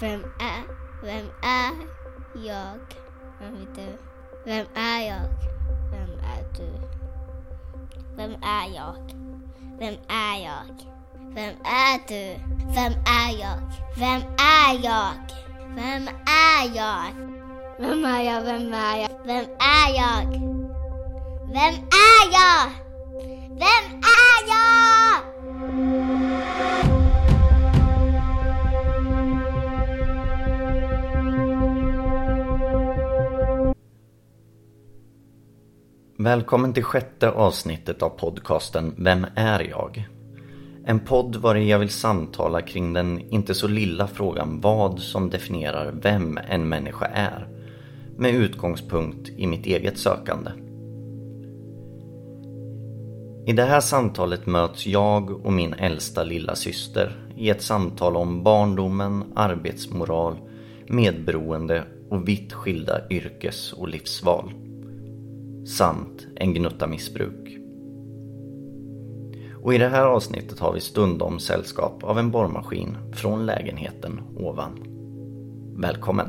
[0.00, 0.62] Vem är,
[1.02, 1.72] vem är
[2.34, 2.78] jag?
[3.40, 3.98] Vem är du?
[4.44, 5.28] Vem är jag?
[5.90, 6.72] Vem är du?
[8.16, 8.94] Vem är jag?
[9.78, 10.84] Vem är jag?
[11.34, 12.40] Vem är du?
[12.74, 13.58] Vem är jag?
[13.96, 15.12] Vem är jag?
[15.74, 17.04] Vem är jag?
[17.78, 18.42] Vem är jag?
[18.42, 19.08] Vem är jag?
[19.24, 20.26] Vem är jag?
[21.46, 22.70] Vem är jag?
[23.48, 24.83] Vem är jag?
[36.24, 40.08] Välkommen till sjätte avsnittet av podcasten Vem är jag?
[40.84, 45.92] En podd var jag vill samtala kring den inte så lilla frågan vad som definierar
[46.02, 47.48] vem en människa är
[48.16, 50.50] med utgångspunkt i mitt eget sökande.
[53.46, 58.42] I det här samtalet möts jag och min äldsta lilla syster i ett samtal om
[58.42, 60.36] barndomen, arbetsmoral,
[60.88, 64.63] medberoende och vitt skilda yrkes och livsval
[65.66, 67.58] samt en gnutta missbruk.
[69.62, 74.78] Och i det här avsnittet har vi stundom sällskap av en borrmaskin från lägenheten ovan.
[75.76, 76.28] Välkommen!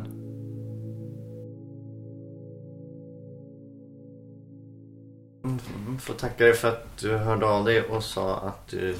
[6.00, 8.96] Får tacka dig för att du hörde av dig och sa att du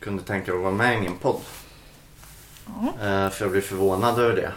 [0.00, 1.40] kunde tänka dig att vara med i min podd.
[2.84, 4.52] Eh, För jag blev förvånad över det.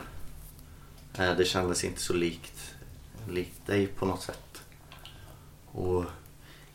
[1.24, 2.76] Eh, Det kändes inte så likt,
[3.30, 4.49] likt dig på något sätt.
[5.72, 6.06] Och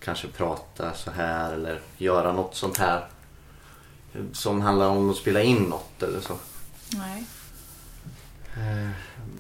[0.01, 3.07] kanske prata så här eller göra något sånt här.
[4.33, 6.37] Som handlar om att spela in något eller så.
[6.93, 7.25] Nej.
[8.57, 8.91] Eh,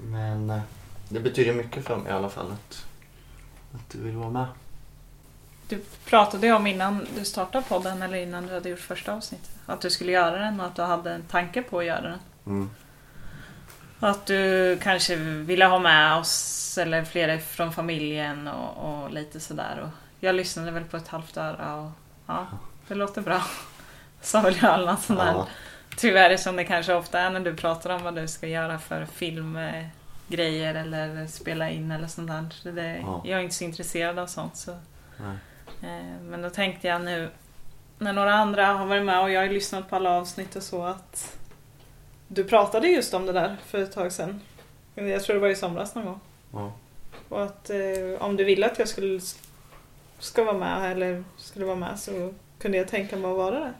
[0.04, 0.60] Men eh,
[1.08, 2.84] det betyder mycket för mig i alla fall att,
[3.74, 4.46] att du vill vara med.
[5.68, 9.50] Du pratade ju om innan du startade podden eller innan du hade gjort första avsnittet.
[9.66, 12.18] Att du skulle göra den och att du hade en tanke på att göra den.
[12.46, 12.70] Mm.
[14.04, 19.40] Och att du kanske ville ha med oss eller flera från familjen och, och lite
[19.40, 19.80] sådär.
[19.82, 19.88] Och
[20.20, 21.90] jag lyssnade väl på ett halvt öra och
[22.26, 22.46] ja,
[22.88, 23.42] det låter bra.
[24.20, 25.32] Sa väl jag alla sån där.
[25.32, 25.48] Ja.
[25.96, 29.06] Tyvärr som det kanske ofta är när du pratar om vad du ska göra för
[29.06, 32.46] filmgrejer eller spela in eller sånt där.
[32.50, 33.22] Så det, Ja.
[33.24, 34.56] Jag är inte så intresserad av sånt.
[34.56, 34.70] Så.
[35.82, 37.30] Eh, Men då tänkte jag nu
[37.98, 40.84] när några andra har varit med och jag har lyssnat på alla avsnitt och så
[40.86, 41.38] att
[42.34, 44.40] du pratade just om det där för ett tag sedan.
[44.94, 46.20] Jag tror det var i somras någon gång.
[46.52, 46.72] Ja.
[47.28, 47.76] Och att eh,
[48.18, 49.20] om du ville att jag skulle
[50.18, 53.72] ska vara med eller skulle vara med så kunde jag tänka mig att vara där.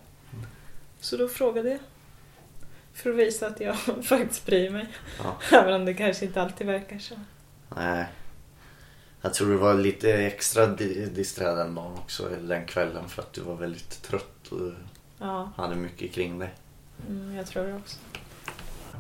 [1.01, 1.79] Så då frågade jag.
[2.95, 4.87] För att visa att jag faktiskt bryr mig.
[5.23, 5.37] Ja.
[5.59, 7.15] Även om det kanske inte alltid verkar så.
[7.77, 8.05] Nej.
[9.23, 13.23] Jag tror du var lite extra di- disträ den dagen också, eller den kvällen för
[13.23, 14.73] att du var väldigt trött och
[15.19, 16.55] Ja, hade mycket kring dig.
[17.09, 17.99] mm, jag tror det också.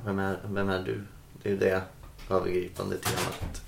[0.04, 1.02] Vem är, vem är du?
[1.42, 1.82] Det är ju det
[2.30, 3.62] övergripande temat.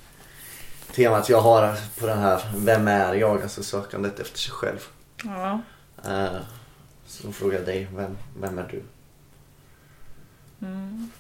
[0.94, 3.42] Temat jag har på den här Vem är jag?
[3.42, 4.78] Alltså sökandet efter sig själv.
[5.25, 5.60] Ja.
[6.04, 6.41] Eh,
[7.06, 8.82] Så frågar jag dig, vem, vem är du?
[10.66, 11.10] Mm.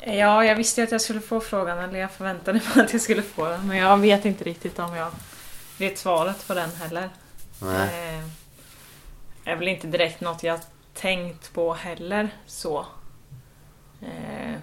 [0.00, 3.02] Ja, jag visste ju att jag skulle få frågan, eller jag förväntade mig att jag
[3.02, 3.66] skulle få den.
[3.68, 5.10] Men jag vet inte riktigt om jag
[5.78, 7.10] vet svaret på den heller.
[7.62, 8.18] Nej.
[8.18, 8.24] Eh,
[9.44, 10.60] är väl inte direkt något jag
[10.94, 12.86] tänkt på heller så.
[14.02, 14.56] Eh,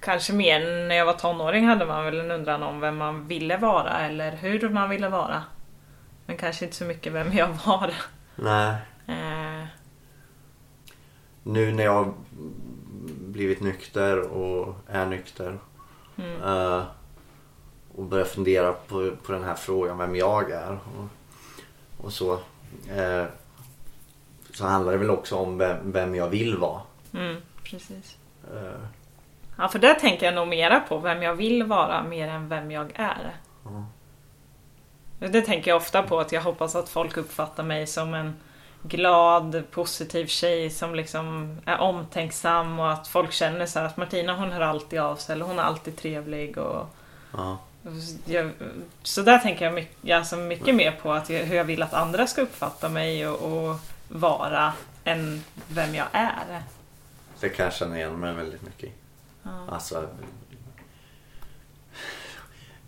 [0.00, 3.56] kanske mer när jag var tonåring hade man väl en undran om vem man ville
[3.56, 5.42] vara eller hur man ville vara.
[6.26, 7.94] Men kanske inte så mycket vem jag var.
[8.36, 8.74] Nej.
[9.06, 9.66] Eh,
[11.42, 12.14] Nu när jag
[13.20, 15.58] blivit nykter och är nykter
[16.16, 16.82] mm, eh,
[17.94, 21.06] och börjar fundera på, på den här frågan vem jag är och,
[22.04, 22.32] och så.
[22.96, 23.24] eh,
[24.52, 26.80] så handlar det väl också om vem, vem jag vill vara.
[27.16, 28.16] Mm, precis.
[28.54, 28.88] Eh,
[29.58, 32.70] Ja, för där tänker jag nog mera på vem jag vill vara mer än vem
[32.70, 33.36] jag är.
[33.64, 33.84] Ja.
[35.18, 38.36] Det tänker jag ofta på att jag hoppas att folk uppfattar mig som en
[38.82, 44.36] glad, positiv tjej som liksom är omtänksam och att folk känner så här att Martina
[44.36, 46.86] hon hör alltid av sig eller hon är alltid trevlig och
[47.32, 47.58] ja.
[48.24, 48.50] jag,
[49.02, 51.94] så där tänker jag mycket, alltså mycket mer på att jag, hur jag vill att
[51.94, 53.76] andra ska uppfatta mig och, och
[54.08, 54.72] vara
[55.04, 56.62] än vem jag är.
[57.40, 58.92] Det kan jag känna igen mig väldigt mycket i.
[59.42, 59.50] Ja.
[59.68, 60.08] Alltså,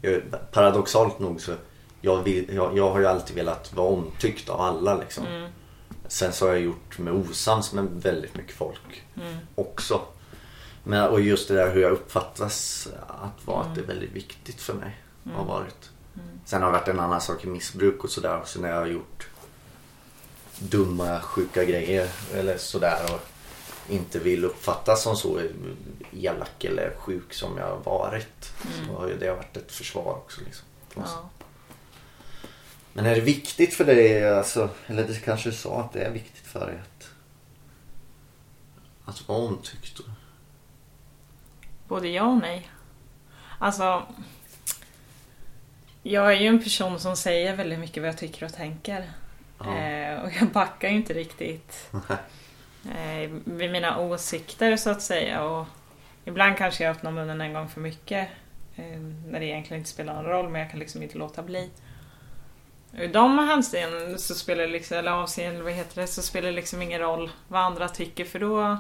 [0.01, 0.23] jag,
[0.53, 1.55] paradoxalt nog så
[2.01, 5.27] jag, vill, jag, jag har ju alltid velat vara omtyckt av alla liksom.
[5.27, 5.51] Mm,
[6.09, 10.01] Sen så har jag gjort mig osams med väldigt mycket folk mm, också.
[10.85, 14.61] Men, och just det där hur jag uppfattas att vara att det är väldigt viktigt
[14.61, 14.97] för mig.
[15.35, 15.91] Har varit.
[16.15, 16.41] mm.
[16.45, 18.87] Sen har det varit en annan sak i missbruk och sådär också när jag har
[18.87, 19.29] gjort
[20.59, 22.99] dumma, sjuka grejer eller sådär.
[23.05, 23.21] Och
[23.89, 25.41] inte vill uppfattas som så
[26.13, 28.53] elak eller sjuk som jag har varit.
[28.87, 30.41] Så har ju det varit ett försvar också.
[30.45, 30.67] Liksom.
[30.95, 31.31] Ja.
[32.93, 36.11] Men är det viktigt för dig, alltså, eller det kanske du sa att det är
[36.11, 37.11] viktigt för dig att,
[39.05, 40.01] att vara omtyckt?
[41.89, 42.71] Både ja och nej.
[43.59, 44.07] Alltså...
[46.03, 49.13] Jag är ju en person som säger väldigt mycket vad jag tycker och tänker.
[49.59, 49.79] Ja.
[49.79, 51.91] Eh, och jag backar ju inte riktigt
[52.85, 55.45] eh, vid mina åsikter så att säga.
[55.45, 55.67] Och
[56.25, 58.29] ibland kanske jag öppnar munnen en gång för mycket.
[58.77, 61.71] Eh, när det egentligen inte spelar någon roll men jag kan liksom inte låta bli.
[62.99, 66.55] I de hänseenden så spelar det liksom, eller avseenden, vad heter det, så spelar det
[66.55, 68.79] liksom ingen roll vad andra tycker för då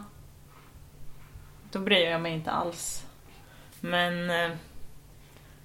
[1.71, 3.07] då bryr jag mig inte alls.
[3.81, 4.51] Men eh,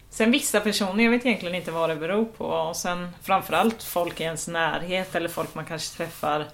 [0.09, 2.45] sen vissa personer, jag vet egentligen inte vad det beror på.
[2.45, 6.47] Och sen framförallt folk i ens närhet eller folk man kanske träffar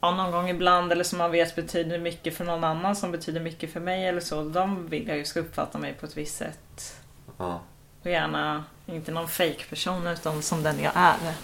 [0.00, 3.40] ja, någon gång ibland eller som man vet betyder mycket för någon annan som betyder
[3.40, 4.42] mycket för mig eller så.
[4.42, 7.00] De vill jag ju ska uppfatta mig på ett visst sätt.
[7.36, 7.60] Ja.
[8.02, 11.34] Och gärna inte någon fake person utan som den jag är.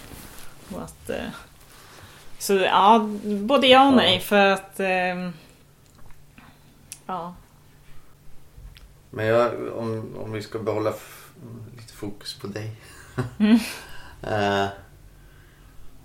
[0.75, 1.27] Och att, eh,
[2.39, 5.33] så ja, både ja och nej för att ehm,
[7.05, 7.33] Ja.
[9.09, 10.93] Men jag, om, om vi ska behålla
[11.77, 12.71] lite fokus på dig.
[14.21, 14.67] Eh,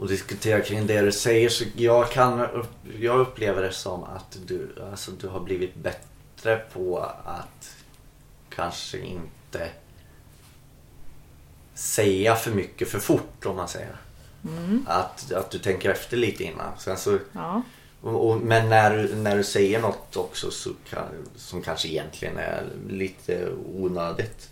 [0.00, 2.46] och diskutera kring det du säger så jag kan
[3.00, 7.74] jag upplever det som att du, alltså, du har blivit bättre på att
[8.48, 9.68] kanske inte
[11.74, 13.96] säga för mycket för fort om man säger.
[14.86, 16.78] Att, att du tänker efter lite innan.
[16.78, 17.62] Sen så, Ja.
[18.00, 21.04] och, och, men när, när du säger något också så kan,
[21.36, 24.50] som kanske egentligen är lite onödigt.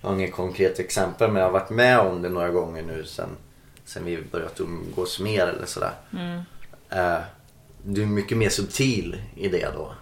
[0.00, 3.04] Jag har inget konkret exempel men jag har varit med om det några gånger nu
[3.04, 3.28] sen,
[3.90, 5.92] sen vi börjat umgås mer eller sådär.
[6.12, 6.42] Mm.
[6.90, 7.20] Eh,
[7.84, 9.94] du är mycket mer subtil i det då.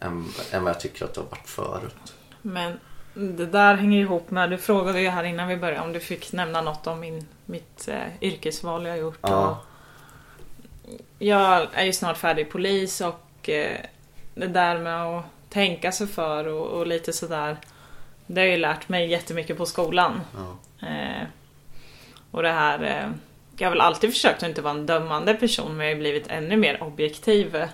[0.00, 2.14] Än, än vad jag tycker att du har varit förut.
[2.42, 2.80] Men
[3.14, 6.32] det där hänger ihop med, du frågade ju här innan vi började om du fick
[6.32, 9.18] nämna något om min, mitt eh, yrkesval jag har gjort.
[9.22, 9.48] Ja.
[9.50, 13.80] Och jag är ju snart färdig polis och eh,
[14.34, 17.56] det där med att tänka sig för och, och lite sådär.
[18.26, 20.20] Det har jag ju lärt mig jättemycket på skolan.
[20.34, 20.86] Ja.
[20.88, 21.26] Eh,
[22.36, 23.10] och det här, eh,
[23.56, 26.26] jag har väl alltid försökt att inte vara en dömande person men jag har blivit
[26.28, 27.68] ännu mer objektiv eh,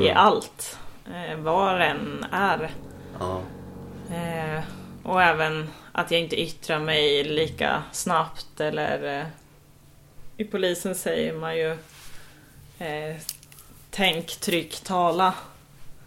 [0.00, 0.78] i allt.
[1.06, 2.70] Eh, vad det än är.
[3.20, 3.40] Ja.
[5.02, 9.26] Och även att jag inte yttrar mig lika snabbt eller
[10.36, 11.70] i polisen säger man ju
[12.78, 13.16] eh,
[13.90, 15.34] tänk, tryck, tala.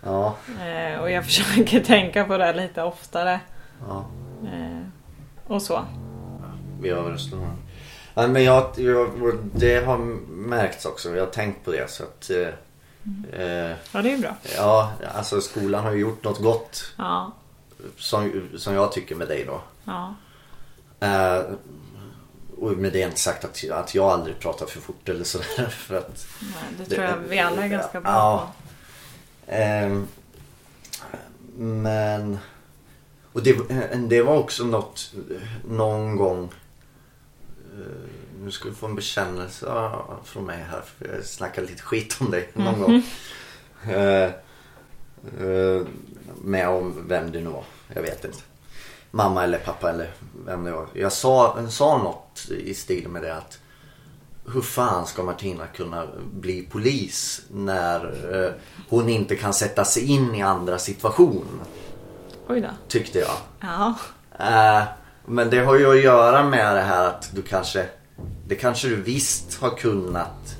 [0.03, 0.35] Ja.
[0.61, 3.39] Eh, och jag försöker tänka på det lite oftare.
[3.87, 4.05] ja.
[4.43, 4.81] Eh,
[5.47, 5.85] och så.
[6.81, 7.39] Vi överröstar.
[8.21, 9.09] Ja, men jag, jag,
[9.55, 9.97] det har
[10.31, 11.15] märkts också.
[11.15, 11.89] Jag har tänkt på det.
[11.91, 12.47] Så att, eh,
[13.41, 14.35] eh, Ja, det är bra.
[14.55, 16.93] ja, alltså skolan har ju gjort något gott.
[16.97, 17.31] Ja,
[17.97, 19.61] Som, som jag tycker med dig då.
[19.83, 20.15] ja,
[21.01, 21.41] Eh,
[22.61, 25.65] och med det inte sagt att, att jag aldrig pratar för fort eller sådär.
[25.69, 28.51] För att, nej, det tror jag vi alla är ganska bra Ja.
[29.45, 29.51] på.
[29.51, 30.07] Ehm,
[31.57, 32.37] men...
[33.33, 33.53] Och det,
[34.09, 35.13] det var också något
[35.69, 36.49] någon gång...
[37.79, 38.09] eh,
[38.43, 39.91] Nu ska du få en bekännelse
[40.23, 40.81] från mig här.
[40.81, 43.03] För jag snackade lite skit om dig någon gång.
[43.87, 44.23] Eh,
[45.41, 45.81] eh,
[46.41, 47.63] med om vem det nu var.
[47.93, 48.37] Jag vet inte.
[49.11, 50.11] Mamma eller pappa eller
[50.45, 50.87] vem det var.
[50.93, 53.59] Jag sa, sa något i stil med det att
[54.53, 58.05] hur fan ska Martina kunna bli polis när
[58.45, 58.51] eh,
[58.89, 61.61] hon inte kan sätta sig in i andra situation?
[62.47, 62.69] Oj då.
[62.87, 63.35] Tyckte jag.
[63.59, 63.93] Ja,
[65.29, 67.85] men det har ju att göra med det här att du kanske,
[68.47, 70.55] det kanske du visst har kunnat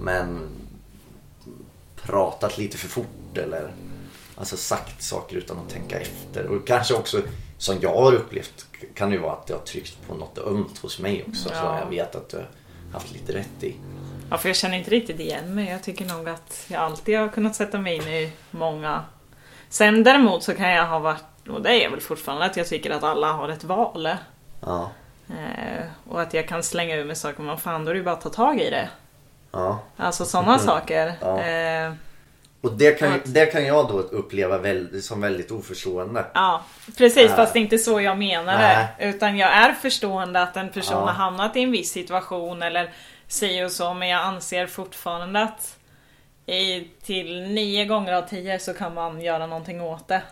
[0.00, 0.48] men
[2.02, 3.72] pratat lite för fort eller
[4.36, 6.46] alltså sagt saker utan att tänka efter.
[6.46, 7.22] Och kanske också
[7.58, 10.78] som jag har upplevt kan det ju vara att det har tryckt på något ömt
[10.78, 11.78] hos mig också som Ja.
[11.80, 12.48] jag vet att du har
[12.92, 13.74] haft lite rätt i.
[14.30, 15.68] Ja, för jag känner inte riktigt igen mig.
[15.70, 19.04] Jag tycker nog att jag alltid har kunnat sätta mig in i många.
[19.68, 22.90] Sen däremot så kan jag ha varit, och det är väl fortfarande, att jag tycker
[22.90, 24.08] att alla har ett val.
[24.60, 24.90] Ja,
[25.28, 28.04] Eh, och att jag kan slänga ur mig saker, men fan då är det ju
[28.04, 28.88] bara att ta tag i det.
[29.52, 29.78] ja.
[29.96, 31.12] Alltså sådana saker.
[31.20, 31.40] Ja.
[31.42, 31.92] Eh,
[32.60, 36.24] Och det kan, att- det kan jag då uppleva väldigt, som väldigt oförstående.
[36.34, 36.62] ja,
[36.98, 37.30] precis.
[37.30, 37.36] Äh.
[37.36, 38.88] Fast det är inte så jag menar det.
[39.08, 41.04] Utan jag är förstående att en person Ja.
[41.06, 42.90] har hamnat i en viss situation eller
[43.28, 45.78] säger och så, men jag anser fortfarande att
[46.46, 50.22] i, till nio gånger av tio så kan man göra någonting åt det.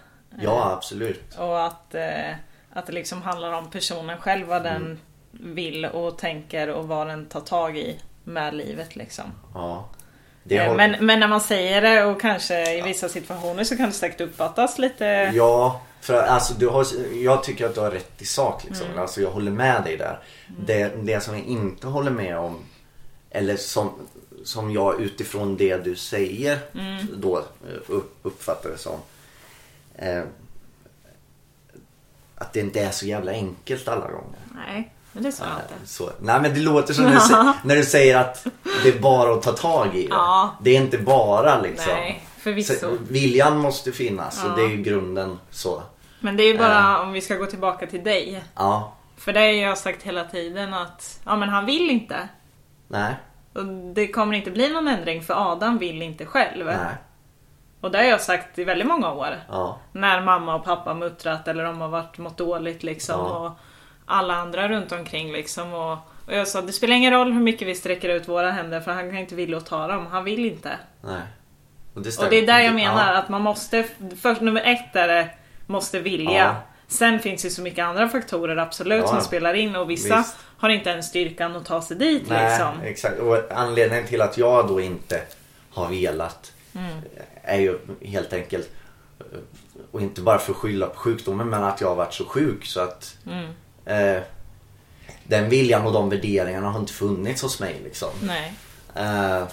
[0.42, 1.34] Ja, absolut.
[1.38, 2.30] Och att, eh,
[2.72, 4.82] att det liksom handlar om personen själv, vad Mm.
[4.82, 4.98] den
[5.54, 9.24] vill och tänker och vad den tar tag i med livet liksom.
[9.54, 9.88] Ja.
[10.50, 13.86] Eh, har- Men, men när man säger det och kanske i vissa situationer så kan
[13.86, 15.04] det säkert uppfattas lite...
[15.34, 18.64] Ja, för alltså, du har, jag tycker att du har rätt i sak.
[18.64, 18.86] Liksom.
[18.86, 18.98] Mm.
[18.98, 20.18] Alltså, jag håller med dig där.
[20.66, 22.58] Det, det som jag inte håller med om,
[23.30, 23.92] eller som,
[24.44, 27.06] som jag utifrån det du säger Mm.
[27.16, 27.44] då eh,
[27.88, 28.98] upp- uppfattar det som.
[29.94, 30.22] Eh,
[32.36, 34.38] att det inte är så jävla enkelt alla gånger.
[34.66, 35.86] Nej, men det sa jag inte.
[35.88, 37.10] Så, nej men det låter som du
[37.64, 38.46] när du säger att
[38.82, 40.08] det är bara att ta tag i det.
[40.14, 40.56] Ja.
[40.62, 41.92] Det är inte bara liksom.
[41.92, 42.74] Nej, förvisso.
[42.80, 44.50] Så, viljan måste finnas Ja.
[44.50, 45.82] och det är ju grunden så.
[46.20, 48.44] Men det är ju bara om vi ska gå tillbaka till dig.
[48.54, 52.28] Ja, För det har jag sagt hela tiden att ja, men han vill inte.
[52.88, 53.14] nej,
[53.52, 56.66] Och det kommer inte bli någon ändring för Adam vill inte själv.
[56.66, 56.76] nej,
[57.84, 59.36] Och det har jag sagt i väldigt många år.
[59.48, 63.20] ja, När mamma och pappa muttrat eller de har varit, mått dåligt liksom.
[63.20, 63.38] Ja.
[63.38, 63.52] Och
[64.06, 65.72] alla andra runt omkring liksom.
[65.72, 65.92] Och,
[66.26, 68.92] och jag sa det spelar ingen roll hur mycket vi sträcker ut våra händer för
[68.92, 70.06] han kan inte vilja att ta dem.
[70.06, 70.78] Han vill inte.
[71.00, 71.20] nej.
[71.94, 73.84] Och det, Och det är där jag menar Ja, att man måste,
[74.22, 75.28] först nummer ett är det
[75.66, 76.32] måste vilja.
[76.44, 76.54] Ja.
[76.88, 80.36] Sen finns ju så mycket andra faktorer absolut Ja, som spelar in och vissa Visst.
[80.58, 82.80] har inte ens styrkan att ta sig dit nej, liksom.
[82.82, 83.18] exakt.
[83.20, 85.20] Och anledningen till att jag då inte
[85.74, 86.90] har velat Mm.
[87.44, 88.70] Är ju helt enkelt
[89.90, 92.64] och inte bara för att skylla på sjukdomen men att jag har varit så sjuk
[92.66, 93.50] så att Mm.
[93.84, 94.22] eh,
[95.24, 98.08] den viljan och de värderingarna har inte funnits hos mig liksom.
[98.22, 98.54] Nej.
[98.94, 99.44] Eh,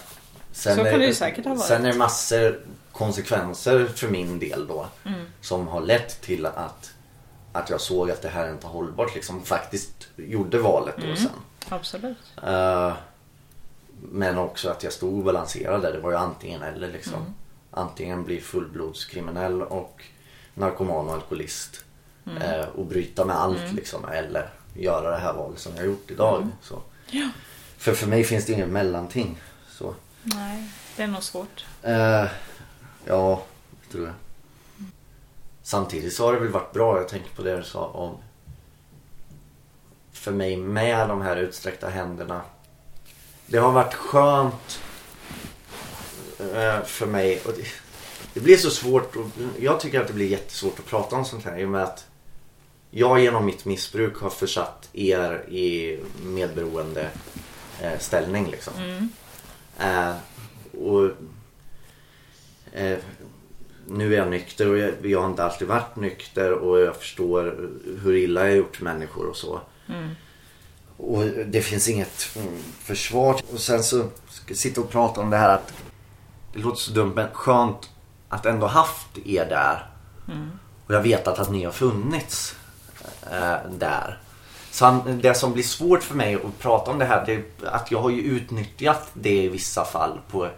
[0.52, 1.64] sen Så kan är, det ju säkert ha varit.
[1.66, 2.60] Sen är det massor
[2.92, 4.86] konsekvenser för min del då.
[5.04, 5.20] Mm.
[5.40, 6.90] Som har lett till att,
[7.52, 9.14] att jag såg att det här är inte hållbart.
[9.14, 11.16] Liksom faktiskt gjorde valet då Mm.
[11.16, 11.28] sen.
[11.68, 12.16] Absolut.
[12.46, 12.92] Eh,
[14.12, 15.92] men också att jag stod och balanserade.
[15.92, 17.34] Det var ju antingen eller liksom.
[17.72, 17.86] Mm.
[17.86, 20.04] Antingen bli fullblodskriminell och
[20.54, 21.84] narkoman och alkoholist.
[22.26, 22.42] Mm.
[22.42, 24.04] eh, och bryta med allt liksom.
[24.08, 26.36] Eller göra det här valet som jag har gjort idag.
[26.36, 26.52] Mm.
[26.62, 26.82] Så.
[27.76, 29.38] För för mig finns det ingen mellanting.
[29.68, 29.94] Så.
[30.22, 31.64] Nej, det är nog svårt.
[31.82, 32.26] Eh,
[33.04, 34.14] ja, det tror jag.
[35.62, 36.96] Samtidigt så har det väl varit bra.
[36.96, 38.16] Jag tänker på det du sa om
[40.12, 42.42] för mig med de här utsträckta händerna.
[43.46, 44.80] Det har varit skönt
[46.84, 47.40] för mig.
[47.44, 47.66] Och det,
[48.34, 49.16] det blir så svårt.
[49.16, 49.26] Och
[49.60, 52.06] jag tycker att det blir jättesvårt att prata om sånt här i och med att
[52.90, 57.10] jag genom mitt missbruk har försatt er i medberoende
[57.82, 58.72] eh, ställning liksom.
[58.76, 59.08] Mm.
[59.80, 60.14] Eh,
[60.84, 61.10] och
[62.72, 62.98] eh,
[63.86, 67.70] Nu är jag nykter och jag, jag har inte alltid varit nykter och jag förstår
[68.02, 69.60] hur illa jag har gjort människor och så.
[69.88, 70.10] Mm.
[70.96, 72.28] Och det finns inget
[72.78, 73.40] försvar.
[73.52, 75.72] Och sen så ska jag sitta och prata om det här att
[76.52, 77.90] det låter så dumt men skönt
[78.28, 79.86] att ändå haft er där.
[80.86, 82.56] Och jag vet att, att ni har funnits
[83.30, 84.18] eh, där.
[84.70, 87.44] Så han, det som blir svårt för mig att prata om det här det är
[87.64, 90.48] att jag har ju utnyttjat det i vissa fall på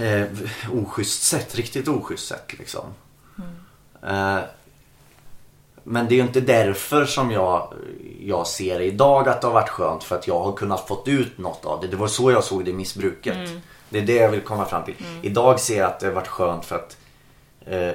[0.00, 0.26] eh,
[0.72, 1.54] oschysst sätt.
[1.54, 2.84] Riktigt oschysst sätt liksom.
[4.02, 4.38] Eh,
[5.84, 7.72] men det är ju inte därför som jag,
[8.20, 11.38] jag ser idag att det har varit skönt för att jag har kunnat fått ut
[11.38, 11.86] något av det.
[11.86, 13.50] Det var så jag såg det missbruket.
[13.90, 14.94] Det är det jag vill komma fram till.
[15.22, 16.96] Idag ser jag att det har varit skönt för att
[17.66, 17.90] eh,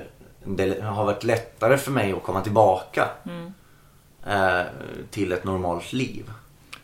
[0.46, 3.10] det har varit lättare för mig att komma tillbaka
[4.28, 4.62] eh,
[5.12, 6.32] till ett normalt liv.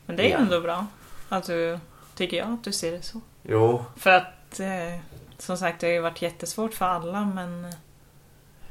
[0.05, 0.37] Men det är Ja.
[0.37, 0.85] ändå bra.
[1.29, 1.79] Att du,
[2.15, 3.21] tycker jag, att du ser det så.
[3.43, 4.99] Jo, För att eh,
[5.37, 7.71] som sagt det har ju varit jättesvårt för alla men eh,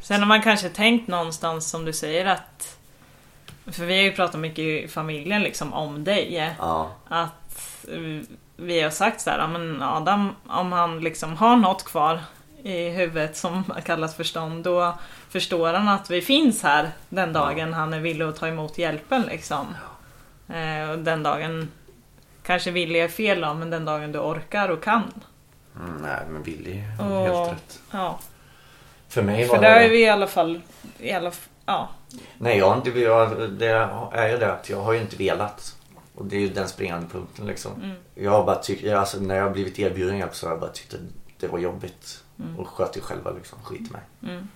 [0.00, 2.78] Sen har man kanske tänkt någonstans som du säger att
[3.66, 6.54] För vi har ju pratat mycket i familjen liksom om dig.
[6.58, 8.24] ja, Att eh,
[8.60, 12.20] vi har sagt så här, "Ja, men Adam om han liksom har något kvar
[12.62, 14.94] i huvudet som kallas förstånd då
[15.30, 19.22] förstår han att vi finns här den dagen han är villig att ta emot hjälpen
[19.22, 19.66] liksom.
[20.48, 21.68] Eh, och den dagen
[22.42, 25.02] kanske villig är fel då, men den dagen du orkar och kan.
[25.76, 27.78] mm, nej men Willy har Och- helt rätt.
[27.90, 28.18] Ja,
[29.08, 30.60] För mig var för där är vi i alla fall,
[30.98, 31.32] i alla,
[31.66, 31.88] ja.
[32.38, 33.58] Nej, jag har inte velat.
[33.58, 35.76] Det är ju det att jag har ju inte velat.
[36.20, 37.72] Och det är ju den springande punkten liksom.
[37.82, 37.96] Mm.
[38.14, 40.70] Jag har bara tyckt, alltså, när jag har blivit erbjuden hjälp så har jag bara
[40.70, 41.00] tyckt att
[41.40, 42.22] det var jobbigt.
[42.38, 42.58] Mm.
[42.58, 44.00] Och sköt ju själva liksom, skit mig.
[44.22, 44.48] Mm.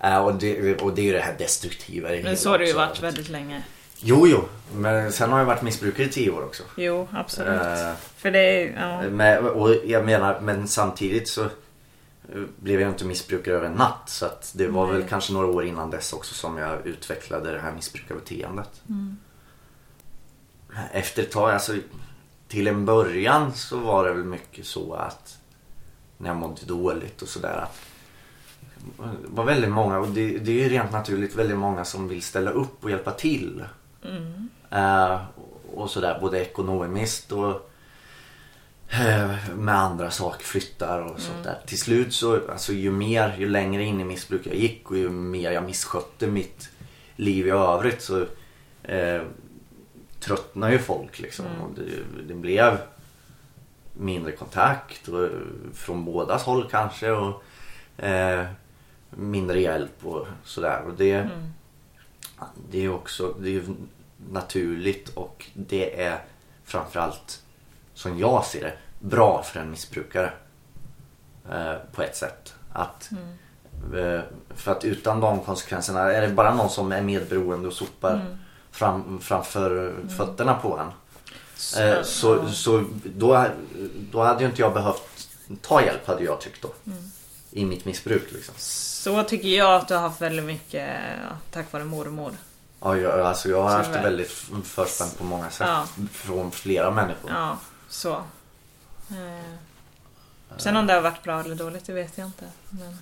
[0.00, 2.66] Äh, och, det, och det är ju det här destruktiva det Men så har det
[2.66, 3.62] ju varit väldigt länge.
[3.96, 4.44] Jo, jo.
[4.74, 6.62] Men sen har jag varit missbrukare i tio år också.
[6.76, 7.62] Jo, absolut.
[7.62, 9.10] Eh, För det är, ja.
[9.10, 11.48] Men, och jag menar, men samtidigt så eh,
[12.56, 14.02] blev jag inte missbrukare över en natt.
[14.06, 14.96] Så att det var Nej.
[14.96, 18.82] väl kanske några år innan dess också som jag utvecklade det här missbrukarbeteendet.
[18.88, 19.16] Mm.
[20.92, 21.72] Efter ett tag, alltså
[22.48, 25.38] till en början så var det väl mycket så att
[26.18, 27.66] när jag mådde dåligt och sådär
[28.96, 32.22] det var väldigt många, och det, det är ju rent naturligt väldigt många som vill
[32.22, 33.64] ställa upp och hjälpa till.
[34.04, 34.48] Mm.
[34.70, 35.20] Eh,
[35.74, 37.70] och sådär både ekonomiskt och
[38.88, 41.58] eh, med andra saker, flyttar och sånt där.
[41.66, 45.10] Till slut så, alltså ju mer, ju längre in i missbruk jag gick och ju
[45.10, 46.70] mer jag misskötte mitt
[47.16, 48.20] liv i övrigt så
[48.82, 49.22] eh,
[50.22, 51.46] tröttnade ju folk liksom.
[51.46, 52.78] Och det, det blev
[53.92, 55.28] mindre kontakt och,
[55.74, 57.42] från bådas håll kanske och
[58.04, 58.46] eh,
[59.10, 60.82] mindre hjälp och sådär.
[60.86, 61.28] Och det,
[62.70, 63.62] det är också det är
[64.30, 66.18] naturligt och det är
[66.64, 67.42] framförallt
[67.94, 70.32] som jag ser det bra för en missbrukare.
[71.50, 72.54] Eh, på ett sätt.
[72.72, 73.10] Att,
[73.94, 78.38] eh, för att utan de konsekvenserna, är det bara någon som är medberoende och sopar
[78.72, 80.92] fram, framför fötterna på en.
[81.82, 83.46] Eh, så så då,
[83.94, 85.28] då hade ju inte jag behövt
[85.62, 86.72] ta hjälp hade jag tyckt då.
[87.50, 88.54] I mitt missbruk liksom.
[88.58, 90.88] Så tycker jag att du har haft väldigt mycket
[91.50, 92.32] tack vare mormor.
[92.80, 94.02] Ja, jag, alltså jag har Så haft det väl.
[94.02, 94.30] väldigt
[94.64, 95.66] förspänt på många sätt.
[95.68, 95.86] Ja.
[96.12, 97.30] Från flera människor.
[97.30, 98.12] Ja, så.
[99.10, 99.54] Eh.
[100.56, 102.44] Sen om det har varit bra eller dåligt, det vet jag inte.
[102.70, 102.98] Men...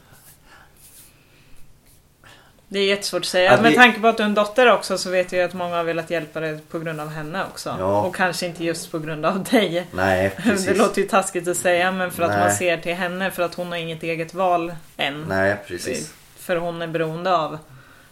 [2.72, 3.52] Det är jättesvårt att säga.
[3.56, 5.54] Ja, Med det- tanke på att du är en dotter också så vet jag att
[5.54, 7.76] många har velat hjälpa dig på grund av henne också.
[7.78, 8.02] Ja.
[8.02, 9.86] Och kanske inte just på grund av dig.
[9.92, 10.66] Nej, precis.
[10.66, 12.38] Det låter ju taskigt att säga men för att Nej.
[12.40, 15.24] man ser till henne för att hon har inget eget val än.
[15.28, 16.14] Nej, precis.
[16.36, 17.58] För hon är beroende av.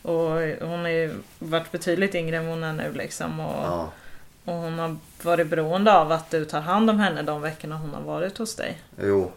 [0.03, 0.31] Och
[0.69, 3.41] hon har ju varit betydligt yngre än hon är nu liksom.
[3.41, 3.91] Och, Ja,
[4.45, 7.95] och hon har varit beroende av att du tar hand om henne de veckorna hon
[7.95, 8.79] har varit hos dig.
[9.03, 9.33] jo.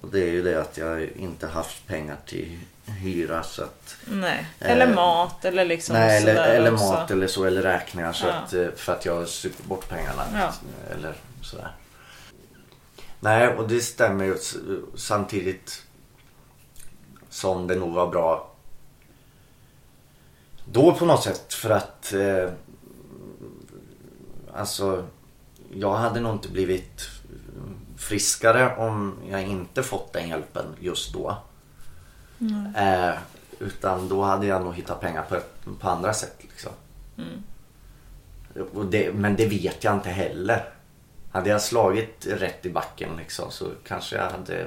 [0.00, 4.46] Och det är ju det att jag inte haft pengar till hyra så att Nej.
[4.60, 8.32] Eller Eh, mat eller liksom Nej, eller, eller mat eller så eller räkningar så Ja.
[8.32, 10.24] att, eh, för att jag super bort pengarna.
[10.34, 10.52] Ja.
[10.94, 11.72] Eller sådär.
[13.20, 14.36] Nej, och det stämmer ju
[14.94, 15.82] samtidigt
[17.30, 18.48] som det nog var bra
[20.64, 22.50] då på något sätt för att eh,
[24.54, 25.06] alltså
[25.74, 27.08] jag hade nog inte blivit
[27.96, 31.36] friskare om jag inte fått den hjälpen just då.
[32.76, 33.14] Eh,
[33.58, 35.36] utan då hade jag nog hittat pengar på,
[35.80, 36.36] på andra sätt.
[36.40, 36.72] Liksom.
[38.74, 40.64] Och det, men det vet jag inte heller.
[41.30, 44.66] Hade jag slagit rätt i backen liksom, så kanske jag hade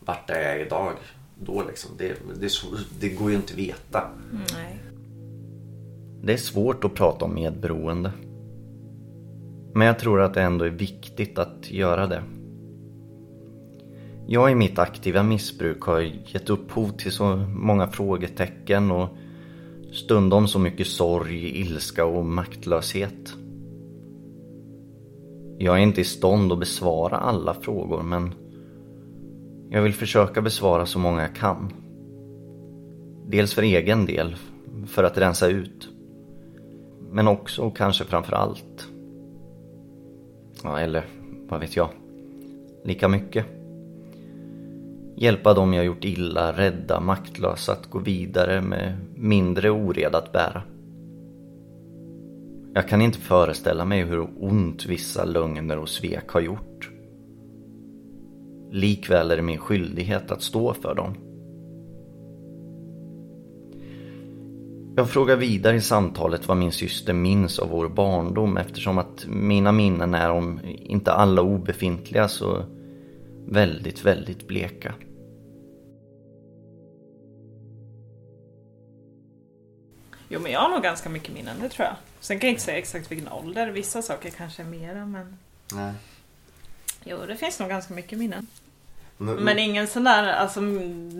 [0.00, 0.92] varit där jag är idag.
[1.40, 1.90] Då liksom.
[1.98, 2.52] det, det,
[3.00, 4.10] det går ju inte att veta.
[4.54, 4.78] Nej.
[6.22, 8.12] Det är svårt att prata om medberoende.
[9.74, 12.22] Men jag tror att det ändå är viktigt att göra det.
[14.26, 19.08] Jag i mitt aktiva missbruk har gett upphov till så många frågetecken och
[19.92, 23.34] stundom så mycket sorg, ilska och maktlöshet.
[25.58, 28.34] Jag är inte i stånd att besvara alla frågor men
[29.70, 31.72] jag vill försöka besvara så många jag kan.
[33.26, 34.36] Dels för egen del,
[34.86, 35.88] för att rensa ut.
[37.10, 38.88] Men också och kanske framför allt.
[40.62, 41.04] Ja, eller
[41.48, 41.88] vad vet jag.
[42.84, 43.61] Lika mycket.
[45.16, 50.62] Hjälpa dem jag gjort illa, rädda, maktlösa att gå vidare med mindre oreda att bära.
[52.74, 56.90] Jag kan inte föreställa mig hur ont vissa lögner och svek har gjort.
[58.70, 61.14] Likväl är det min skyldighet att stå för dem.
[64.96, 69.72] Jag frågar vidare i samtalet vad min syster minns av vår barndom eftersom att mina
[69.72, 72.64] minnen är om inte alla obefintliga så
[73.52, 74.94] väldigt, väldigt bleka.
[80.28, 81.96] Jo men jag har nog ganska mycket minnen, det tror jag.
[82.20, 83.68] Sen kan jag inte säga exakt vilken ålder.
[83.70, 85.38] Vissa saker kanske är mera men...
[85.72, 85.92] Nej.
[87.04, 88.46] Jo, det finns nog ganska mycket minnen.
[89.16, 90.60] Men, Men ingen sån där, alltså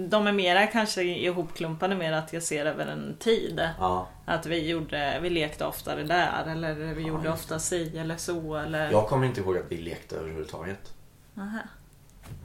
[0.08, 3.68] de är mera kanske ihopklumpade med att jag ser över en tid.
[3.78, 8.56] Ja, Att vi gjorde, vi lekte oftare där eller vi gjorde ofta si eller så
[8.56, 8.90] eller...
[8.90, 10.92] jag kommer inte ihåg att vi lekte överhuvudtaget.
[11.36, 11.60] Aha.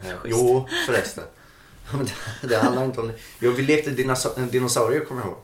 [0.04, 0.38] Eh, Schysst.
[0.40, 1.24] Jo, förresten.
[2.42, 3.14] Det, det handlar inte om det.
[3.40, 5.38] Jo, vi lekte dinosa- dinosaurier kommer jag ihåg.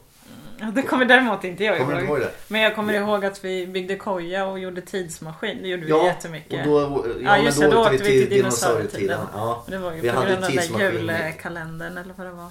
[0.60, 2.32] Ja, det kommer däremot inte jag Kommer inte ihåg det?
[2.48, 5.60] Men jag kommer ihåg att vi byggde koja och gjorde tidsmaskin.
[5.62, 6.68] Det gjorde vi Ja, jättemycket.
[6.68, 9.20] Och då, ja, Ja, just men det, då åkte vi till dinosaurietiden.
[9.34, 9.64] Ja.
[9.68, 12.50] det var ju vi på hade grund av den där julkalendern eller vad det var.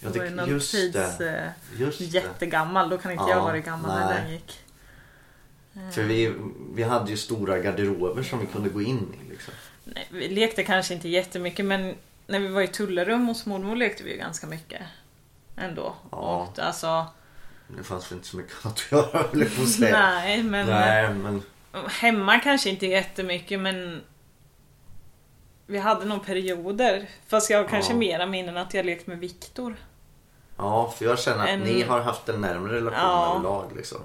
[0.00, 1.18] Ja, det var ju någon just tids...
[1.18, 1.54] det.
[1.74, 2.04] eh, Just det.
[2.04, 4.22] Jättegammal, då kan inte Ja, jag vara gammal när nej.
[4.22, 4.58] den gick.
[5.94, 6.32] För vi,
[6.74, 9.30] vi hade ju stora garderober som vi kunde gå in i.
[9.30, 9.54] Liksom.
[9.84, 11.94] Nej, vi lekte kanske inte jättemycket men
[12.26, 14.82] när vi var i Tullerum hos mormor lekte vi ju ganska mycket.
[15.56, 15.94] Ändå.
[16.10, 16.16] Ja.
[16.18, 17.06] Och, alltså,
[17.76, 19.96] Det fanns väl inte så mycket att göra höll jag på att säga.
[20.10, 21.42] nej men Nej, men
[21.90, 24.00] hemma kanske inte jättemycket men
[25.66, 27.08] vi hade nog perioder.
[27.26, 27.98] Fast jag har kanske Ja.
[27.98, 29.76] mera minnen att jag lekt med Viktor.
[30.56, 33.30] ja, för jag känner att En- ni har haft en närmare relation Ja.
[33.34, 33.76] överlag.
[33.76, 33.98] Liksom.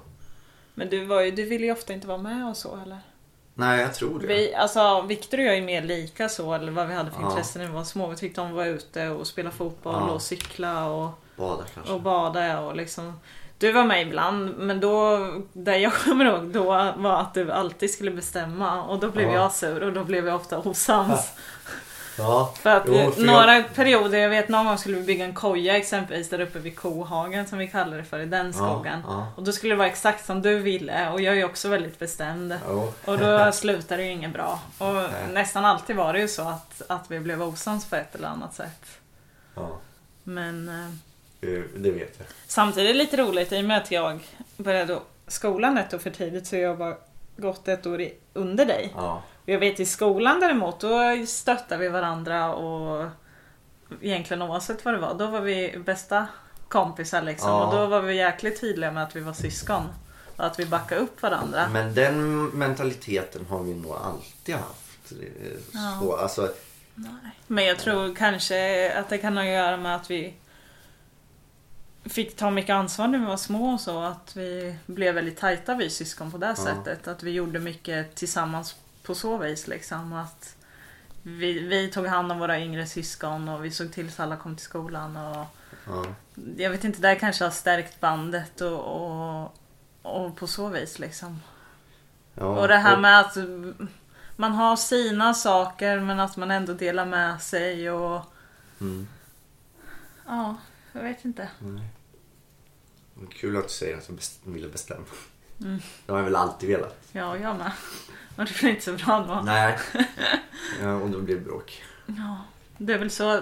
[0.73, 2.99] Men du, var ju, du ville ju ofta inte vara med och så eller?
[3.59, 4.27] Nej, jag tror det.
[4.27, 7.29] Vi, alltså, Viktor och jag är mer lika så, eller vad vi hade för Ja.
[7.29, 8.07] intressen när vi var små.
[8.07, 10.13] Vi tyckte om att vara ute och spela fotboll Ja.
[10.13, 11.93] och cykla och, Bada kanske.
[11.93, 13.19] och bada och liksom
[13.59, 15.17] du var med ibland, men då,
[15.53, 16.63] det jag kommer ihåg då
[16.97, 19.33] var att du alltid skulle bestämma och då blev Ja.
[19.33, 21.31] jag sur och då blev vi ofta osams.
[22.17, 22.53] Ja.
[22.61, 25.77] För att Jo, för några perioder, jag vet någon gång skulle vi bygga en koja
[25.77, 29.03] exempelvis där uppe vid kohagen som vi kallar det för i den skogen.
[29.07, 29.27] Ja.
[29.35, 31.99] Och då skulle det vara exakt som du ville och jag är ju också väldigt
[31.99, 32.55] bestämd.
[32.67, 32.87] ja.
[33.05, 34.59] Och då slutade det ju inget bra.
[34.77, 35.09] Och Nej.
[35.33, 38.55] nästan alltid var det ju så att, att vi blev osams på ett eller annat
[38.55, 38.85] sätt.
[39.55, 39.69] ja.
[40.23, 42.27] Men eh, Det vet jag.
[42.47, 44.19] samtidigt är det lite roligt i och med att jag
[44.57, 46.97] började skolan ett år för tidigt så jag var
[47.37, 48.93] gått ett år under dig.
[48.95, 49.21] Ja.
[49.49, 53.09] Jag vet i skolan däremot, då stöttade vi varandra och
[54.01, 56.27] egentligen oavsett vad det var, då var vi bästa
[56.67, 57.49] kompisar liksom.
[57.49, 57.65] Ja.
[57.65, 59.83] Och då var vi jäkligt tydliga med att vi var syskon.
[60.35, 61.69] Och att vi backade upp varandra.
[61.69, 65.11] Men den mentaliteten har vi nog alltid haft.
[65.71, 65.99] Ja.
[66.01, 66.53] Så, alltså,
[67.47, 70.33] Men jag tror kanske att det kan ha att göra med att vi
[72.05, 74.01] fick ta mycket ansvar när vi var små och så.
[74.01, 77.07] Att vi blev väldigt tajta vi syskon på det sättet.
[77.07, 78.75] Att vi gjorde mycket tillsammans
[79.07, 80.13] på så vis liksom.
[80.13, 80.55] Att
[81.23, 84.55] vi, vi tog hand om våra yngre syskon och vi såg till så alla kom
[84.55, 85.17] till skolan.
[85.17, 85.45] Och
[85.87, 86.05] ja.
[86.57, 89.53] jag vet inte, det kanske har stärkt bandet och, och,
[90.01, 91.41] och på så vis liksom.
[92.33, 92.45] Ja.
[92.45, 93.37] Och det här med att
[94.35, 98.33] man har sina saker men att man ändå delar med sig och
[98.79, 99.07] Mm.
[100.25, 100.55] ja,
[100.91, 101.49] jag vet inte.
[103.29, 105.05] Kul att du säger att du ville bestämma.
[105.61, 105.79] Mm.
[106.05, 106.97] Det har jag väl alltid velat.
[107.11, 107.71] Ja, jag med.
[108.35, 109.41] Och det blir inte så bra då.
[109.45, 109.77] Nej.
[110.83, 111.83] Ja, och då blir det bråk.
[112.05, 112.37] Ja,
[112.77, 113.39] det är väl så.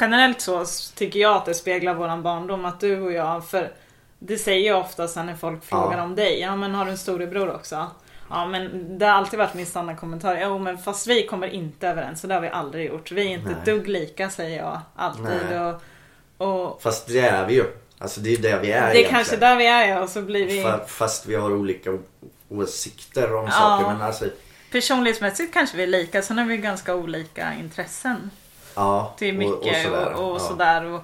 [0.00, 0.64] Generellt så
[0.94, 3.72] tycker jag att det speglar våran barndom att du och jag, för
[4.18, 6.04] det säger jag ofta sen när folk frågar Ja.
[6.04, 6.40] om dig.
[6.40, 7.90] Ja men har du en storebror också?
[8.30, 10.38] Ja men det har alltid varit min standardkommentar.
[10.42, 13.10] Jo men fast vi kommer inte överens så det har vi aldrig gjort.
[13.12, 13.58] Vi är inte Nej.
[13.58, 15.60] ett dugg lika säger jag alltid.
[16.38, 17.64] Och, och Fast det är vi ju.
[18.02, 19.10] Alltså det är där vi är det är egentligen.
[19.10, 20.64] kanske där vi är ja, och så blir vi...
[20.64, 21.98] Fa- Fast vi har olika
[22.48, 23.50] åsikter om Ja.
[23.50, 23.86] saker.
[23.92, 24.24] Men alltså,
[24.70, 28.30] Personlighetsmässigt kanske vi är lika, sen har vi ganska olika intressen.
[28.74, 29.14] ja.
[29.18, 30.12] till och- och mycket och, sådär.
[30.14, 30.38] och, Ja.
[30.38, 30.84] sådär.
[30.84, 31.02] Och,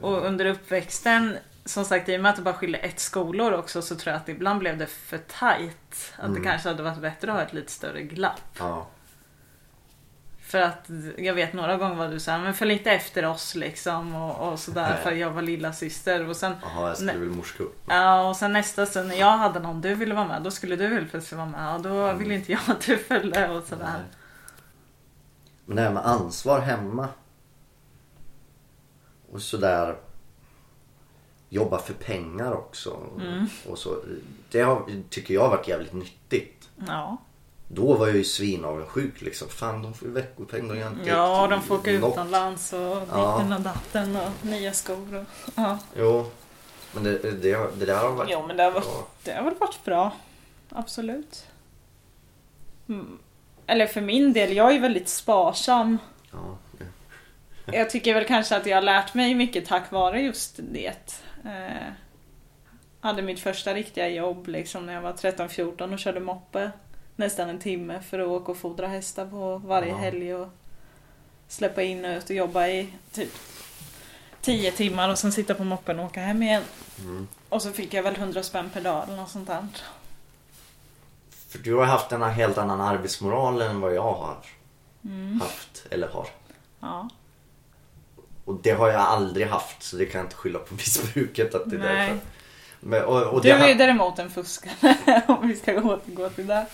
[0.00, 3.82] och under uppväxten, som sagt i och med att det bara skiljer ett skolor också
[3.82, 6.12] så tror jag att ibland blev det för tight.
[6.16, 6.34] Att Mm.
[6.42, 8.40] det kanske hade varit bättre att ha ett lite större glapp.
[8.58, 8.86] Ja.
[10.54, 14.14] För att jag vet några gånger var du såhär, men följ inte efter oss liksom
[14.14, 17.62] och, och sådär för jag var lilla syster och sen Jaha, jag skulle väl morska
[17.62, 17.82] upp.
[17.88, 20.76] Ja och sen nästa stund när jag hade någon du ville vara med då skulle
[20.76, 22.18] du helt plötsligt vara med och då Mm.
[22.18, 23.84] ville inte jag att du följde och sådär.
[23.92, 24.02] Nej.
[25.64, 27.08] Men det här med ansvar hemma.
[29.32, 29.96] Och sådär.
[31.48, 32.98] Jobba för pengar också.
[33.20, 33.46] Mm.
[33.68, 33.96] Och så.
[34.50, 36.68] Det har, tycker jag har varit jävligt nyttigt.
[36.86, 37.16] Ja.
[37.68, 39.48] Då var jag ju svinavundsjuk liksom.
[39.48, 40.68] Fan de får ju veckopeng.
[40.68, 43.38] De inte Ja, de får åka utomlands och Ja.
[43.38, 45.14] ditten och datten och nya skor.
[45.16, 45.24] Och,
[45.54, 45.78] ja.
[45.96, 46.30] Jo.
[46.92, 49.06] Men det, det, det där har varit Jo, men det har, varit, bra.
[49.24, 50.12] det har varit bra.
[50.68, 51.46] Absolut.
[52.88, 53.18] Mm.
[53.66, 55.98] Eller för min del, jag är väldigt sparsam.
[56.32, 56.56] Ja.
[57.72, 61.20] Jag tycker väl kanske att jag har lärt mig mycket tack vare just det.
[61.44, 61.92] Eh,
[63.00, 66.70] hade mitt första riktiga jobb liksom när jag var 13-14 och körde moppe
[67.16, 69.96] nästan en timme för att åka och fodra hästar på varje Ja.
[69.96, 70.48] helg och
[71.48, 73.32] släppa in och ut och jobba i typ
[74.40, 76.62] 10 timmar och sen sitta på moppen och åka hem igen.
[76.98, 77.28] Mm.
[77.48, 79.66] Och så fick jag väl 100 spänn per dag eller något sånt där.
[81.48, 84.36] För du har haft en helt annan arbetsmoral än vad jag har
[85.04, 85.40] Mm.
[85.40, 85.86] haft.
[85.90, 86.26] Eller har.
[86.80, 87.08] Ja.
[88.44, 91.70] Och det har jag aldrig haft så det kan jag inte skylla på missbruket att
[91.70, 91.96] det är Nej.
[92.08, 92.18] därför.
[92.80, 96.66] Men, och, och Du är ju däremot en fuskare om vi ska återgå till det.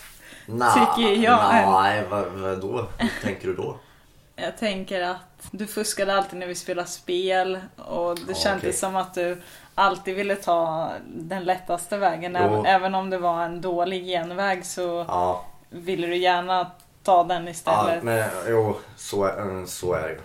[0.51, 1.55] Nja, tycker jag.
[1.83, 2.87] Nej, vad, vad då?
[2.99, 3.77] Hur tänker du då?
[4.37, 5.19] Jag tänker att
[5.51, 8.73] du fuskade alltid när vi spelade spel och det Ja, kändes okej.
[8.73, 9.43] som att du
[9.75, 12.39] alltid ville ta den lättaste vägen.
[12.41, 12.65] Jo.
[12.67, 16.71] Även, om det var en dålig genväg så Ja, ville du gärna
[17.03, 18.03] ta den ja istället.
[18.03, 20.21] men jo, så, är- så är det ju.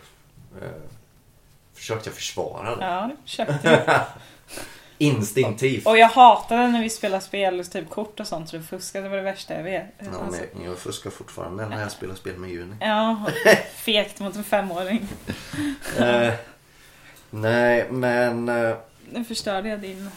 [0.65, 0.71] Eh,
[1.73, 2.85] Försökte jag försvara det?
[2.85, 4.01] Ja, det köpte jag.
[4.97, 5.85] Instinktivt.
[5.87, 9.09] Och jag hatade när vi spelade spel, typ kort och sånt, så du fuskade det
[9.09, 9.85] var det värsta jag vet.
[9.99, 12.75] Ja, Alltså, men jag fuskar fortfarande när jag spelar spel med Juni.
[12.79, 13.25] ja,
[13.75, 15.07] fegt mot en femåring.
[15.99, 16.33] Eh,
[17.29, 18.49] nej, men...
[18.49, 18.75] eh,
[19.11, 20.09] Nu förstörde jag din...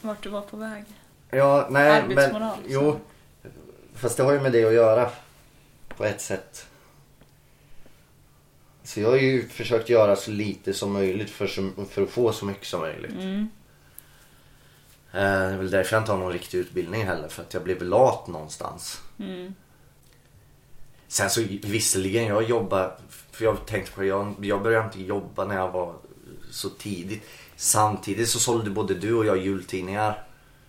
[0.00, 0.84] Vart du var på väg.
[1.30, 2.72] Ja, nej, Arbetsmoral, men...
[2.72, 3.00] Jo.
[3.94, 5.10] Fast det har ju med det att göra.
[5.88, 6.66] På ett sätt.
[8.84, 11.46] Så jag har ju försökt göra så lite som möjligt för,
[11.86, 13.12] för att få så mycket som möjligt.
[13.12, 13.50] Mm.
[15.12, 17.28] Eh, Det är väl därför jag inte har någon riktig utbildning heller.
[17.28, 19.00] För att jag blev lat någonstans.
[19.18, 19.54] Mm.
[21.08, 22.96] Sen så visserligen, jag jobbar,
[23.30, 25.94] för jag tänkte på det, jag, jag började inte jobba när jag var
[26.50, 27.22] så tidigt.
[27.56, 30.24] Samtidigt så sålde både du och jag jultidningar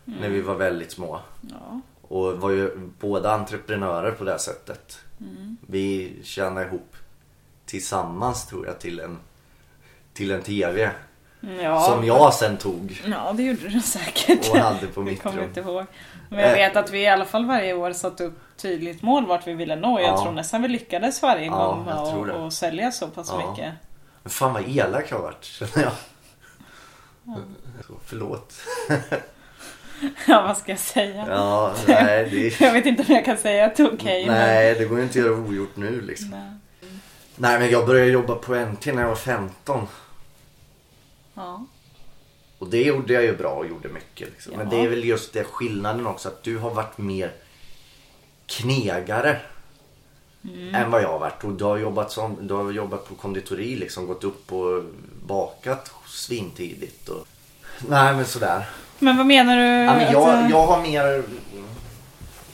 [0.06, 1.20] när vi var väldigt små.
[1.42, 1.82] Ja.
[2.02, 5.00] Och var ju båda entreprenörer på det sättet.
[5.68, 6.96] Vi tjänade ihop
[7.66, 9.18] tillsammans tror jag till en,
[10.14, 10.92] till en TV.
[11.62, 14.50] Ja, Som jag sen tog Ja, det gjorde du säkert.
[14.50, 15.46] och hade på mitt kommer rum.
[15.46, 15.86] inte ihåg.
[16.30, 19.48] Men jag vet att vi i alla fall varje år satte upp tydligt mål vart
[19.48, 20.00] vi ville nå.
[20.00, 20.22] Jag Ja.
[20.24, 21.94] tror nästan vi lyckades varje Ja, gång med
[22.46, 23.50] att sälja så pass Ja.
[23.52, 23.74] mycket.
[24.24, 25.92] Men fan vad elak jag har varit känner jag.
[27.88, 28.54] Så, förlåt.
[30.28, 31.26] Ja, vad ska jag säga?
[31.30, 34.26] Ja, nej det, Jag vet inte om jag kan säga att det är okej.
[34.26, 36.30] men- nej, det går ju inte att göra ogjort nu liksom.
[36.30, 36.52] Nej.
[37.36, 39.88] Nej men jag började jobba på NT när jag var 15.
[41.34, 41.66] Ja.
[42.60, 44.30] Och det gjorde jag ju bra och gjorde mycket.
[44.30, 44.54] Liksom.
[44.58, 44.78] Men Ja.
[44.78, 47.32] det är väl just det skillnaden också att du har varit mer
[48.46, 49.40] knegare.
[50.44, 50.76] Mm.
[50.76, 51.44] Än vad jag har varit.
[51.44, 54.08] Och du har jobbat, som, du har jobbat på konditori liksom.
[54.08, 54.84] Gått upp och
[55.26, 57.10] bakat svintidigt.
[57.10, 57.28] Och...
[57.88, 58.70] Nej men sådär.
[59.00, 59.64] Men vad menar du?
[59.64, 61.24] Ja, men jag, jag har mer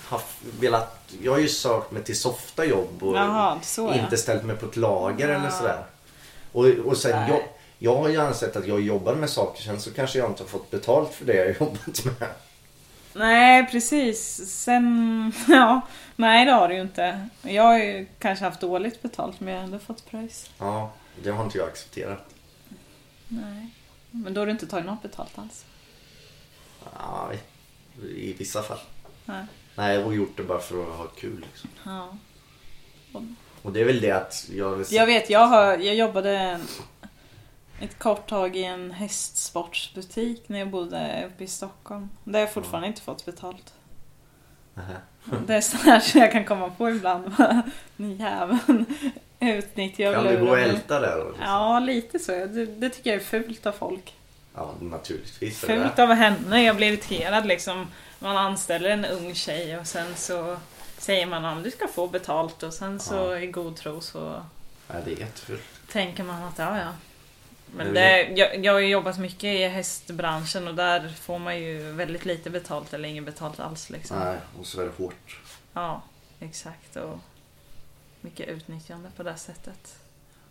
[0.10, 4.04] haft, velat, jag har ju sökt mig till softa jobb och Jaha, så ja.
[4.04, 5.84] inte ställt mig på ett lager eller sådär.
[6.52, 7.42] Och, och sen jag,
[7.80, 10.48] jag har ju ansett att jag jobbar med saker sen så kanske jag inte har
[10.48, 12.30] fått betalt för det jag jobbat med.
[13.13, 14.50] Nej, precis.
[14.63, 15.34] Sen...
[15.48, 15.82] Ja,
[16.15, 17.28] nej det har du ju inte.
[17.42, 20.50] Jag har ju kanske haft dåligt betalt men jag har ändå fått pröjs.
[20.58, 20.92] Ja,
[21.24, 22.36] det har inte jag accepterat.
[23.28, 23.70] Nej.
[24.12, 25.65] Men då har du inte tagit något betalt alls?
[26.96, 27.32] Ja,
[28.15, 28.80] i, vissa fall.
[29.26, 29.46] Nej.
[29.76, 31.70] Nej, jag har gjort det bara för att ha kul liksom.
[31.84, 32.18] Ja.
[33.62, 34.86] Och det är väl det att jag...
[34.89, 36.60] Jag vet, jag, har, jag jobbade
[37.82, 42.10] ett kort tag i en hästsportsbutik när jag bodde uppe i Stockholm.
[42.24, 43.74] Där har jag fortfarande inte fått betalt.
[45.48, 47.36] Det är sådär som jag kan komma på ibland.
[47.96, 48.86] Ni jäveln
[49.39, 51.18] utnyttjar Kan och du gå och älta där?
[51.18, 51.44] då, Liksom?
[51.46, 52.32] Ja, lite så.
[52.32, 54.13] Det, det tycker jag är fult av folk.
[54.56, 55.62] ja, naturligtvis.
[55.62, 56.04] det Fult det.
[56.04, 56.63] av henne.
[56.63, 57.88] Jag blir irriterad liksom.
[58.20, 60.58] Man anställer en ung tjej och sen så
[60.98, 63.39] säger man att du ska få betalt och sen så Ja.
[63.39, 64.44] i god tro så
[64.88, 65.62] Nej, det är jättefult.
[65.92, 66.94] tänker man att ja, ja.
[67.76, 71.60] Men Det det, jag, jag har ju jobbat mycket i hästbranschen och där får man
[71.60, 73.90] ju väldigt lite betalt eller inget betalt alls.
[73.90, 74.20] Liksom.
[74.20, 75.40] Nej, och så är det hårt.
[75.74, 76.02] Ja,
[76.40, 76.96] exakt.
[76.96, 77.18] Och
[78.22, 79.96] mycket utnyttjande på det sättet.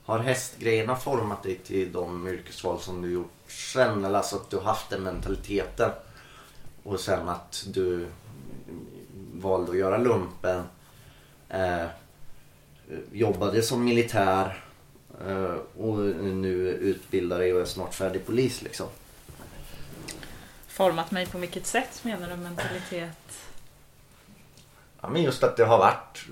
[0.05, 4.05] Har hästgrejerna format dig till de yrkesval som du gjort sen?
[4.05, 5.91] Eller alltså att du har haft den mentaliteten
[6.83, 8.07] och sen att du
[9.35, 10.63] valde att göra lumpen.
[11.49, 11.87] Eh,
[13.13, 14.65] jobbade som militär
[15.77, 15.99] och
[16.35, 18.87] nu utbildar dig och är snart färdig polis liksom.
[20.67, 22.37] Format mig på vilket sätt menar du?
[22.37, 23.49] Mentalitet?
[25.01, 26.25] Ja, men just att det har varit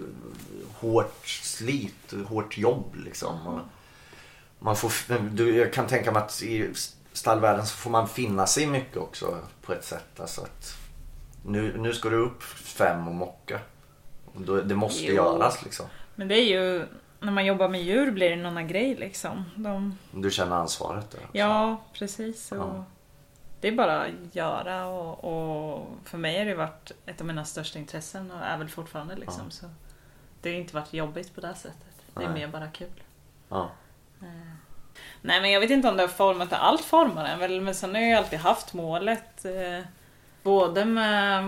[0.75, 3.47] hårt slit, hårt jobb liksom.
[3.47, 3.61] Och
[4.59, 6.71] man får, du, jag kan tänka mig att i
[7.13, 10.21] stallvärlden så får man finna sig mycket också på ett sätt.
[10.21, 10.75] Alltså att
[11.45, 13.61] nu, nu ska du upp fem och mocka.
[14.25, 15.15] Och då, det måste Jo.
[15.15, 15.87] göras liksom.
[16.15, 16.87] Men det är ju,
[17.27, 19.45] när man jobbar med djur blir det någon annan grej liksom.
[19.57, 21.19] De, Du känner ansvaret där.
[21.25, 21.37] också.
[21.39, 22.53] ja, precis.
[22.53, 22.85] Och Ja.
[23.61, 27.45] Det är bara att göra och, och för mig har det varit ett av mina
[27.45, 29.43] största intressen och är väl fortfarande liksom.
[29.45, 29.51] Ja.
[29.51, 29.67] Så
[30.43, 31.95] det har inte varit jobbigt på det här sättet.
[32.15, 32.35] Det är Nej.
[32.41, 33.03] mer bara kul.
[33.49, 33.71] Ja.
[34.23, 34.27] Eh,
[35.23, 36.57] Nej men jag vet inte om det har format det.
[36.57, 39.45] Allt formar en väl men sen har jag ju alltid haft målet.
[39.45, 39.85] Eh,
[40.43, 41.45] både med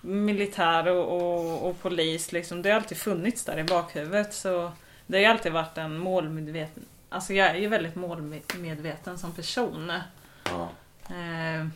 [0.00, 2.62] militär och, och, och polis liksom.
[2.62, 4.34] Det har alltid funnits där i bakhuvudet.
[4.34, 4.72] Så
[5.06, 6.84] det har ju alltid varit en målmedveten...
[7.08, 9.92] Alltså jag är ju väldigt målmedveten som person.
[10.44, 10.68] Ja.
[11.14, 11.66] Eh,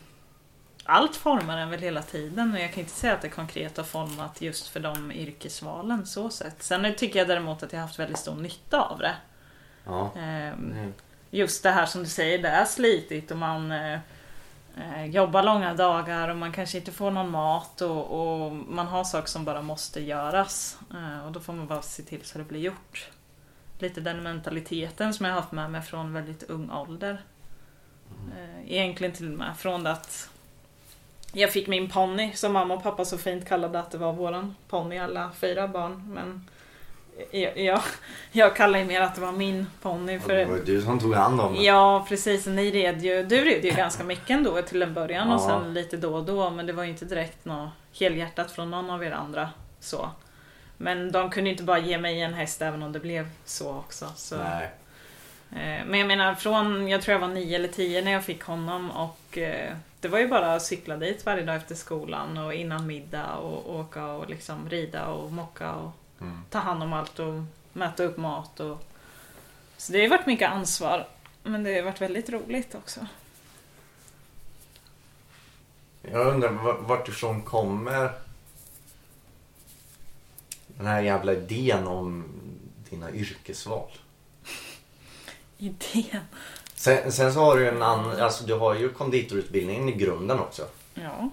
[0.85, 3.85] allt formar en väl hela tiden och jag kan inte säga att det konkret har
[3.85, 6.63] format just för de yrkesvalen så sett.
[6.63, 9.15] Sen tycker jag däremot att jag har haft väldigt stor nytta av det.
[9.85, 10.11] Ja.
[10.17, 10.93] Ehm, Mm.
[11.31, 13.99] just det här som du säger, det är slitigt och man eh,
[14.77, 18.05] eh, jobbar långa dagar och man kanske inte får någon mat och,
[18.45, 20.79] och man har saker som bara måste göras.
[21.27, 23.11] Och då får man bara se till så det blir gjort.
[23.81, 27.23] Lite den mentaliteten som jag har haft med mig från väldigt ung ålder.
[28.39, 30.29] Eh, egentligen till och med från att
[31.33, 34.55] jag fick min ponny som mamma och pappa så fint kallade att det var våran
[34.69, 36.13] ponny alla fyra barn.
[36.15, 36.49] Men
[37.31, 37.81] jag, jag,
[38.33, 40.19] jag kallar ju mer att det var min ponny.
[40.21, 41.63] För, Det var du som tog hand om det.
[41.63, 45.35] Ja precis, ni red ju, du red ju ganska mycket ändå till en början och
[45.41, 45.61] Ja.
[45.63, 48.91] sen lite då och då men det var ju inte direkt något helhjärtat från någon
[48.91, 49.51] av er andra.
[49.81, 50.11] Så.
[50.83, 54.13] Men de kunde inte bara ge mig en häst även om det blev så också.
[54.17, 54.37] Så.
[54.37, 54.65] Nej.
[55.53, 58.43] Eh, Men jag menar från, jag tror jag var nio eller tio när jag fick
[58.43, 62.55] honom och eh, det var ju bara att cykla dit varje dag efter skolan och
[62.55, 65.91] innan middag och åka och liksom rida och mocka och
[66.21, 66.43] Mm.
[66.51, 68.85] ta hand om allt och mäta upp mat och
[69.77, 71.07] så det har varit mycket ansvar
[71.43, 73.01] men det har varit väldigt roligt också.
[76.03, 78.11] Jag undrar va- vart ifrån kommer
[80.81, 82.25] den här jävla idén om
[82.91, 83.91] dina yrkesval?
[85.59, 86.21] Idén.
[86.75, 90.63] Sen, sen så har du en annan, alltså du har ju konditorutbildningen i grunden också.
[90.95, 91.31] Ja.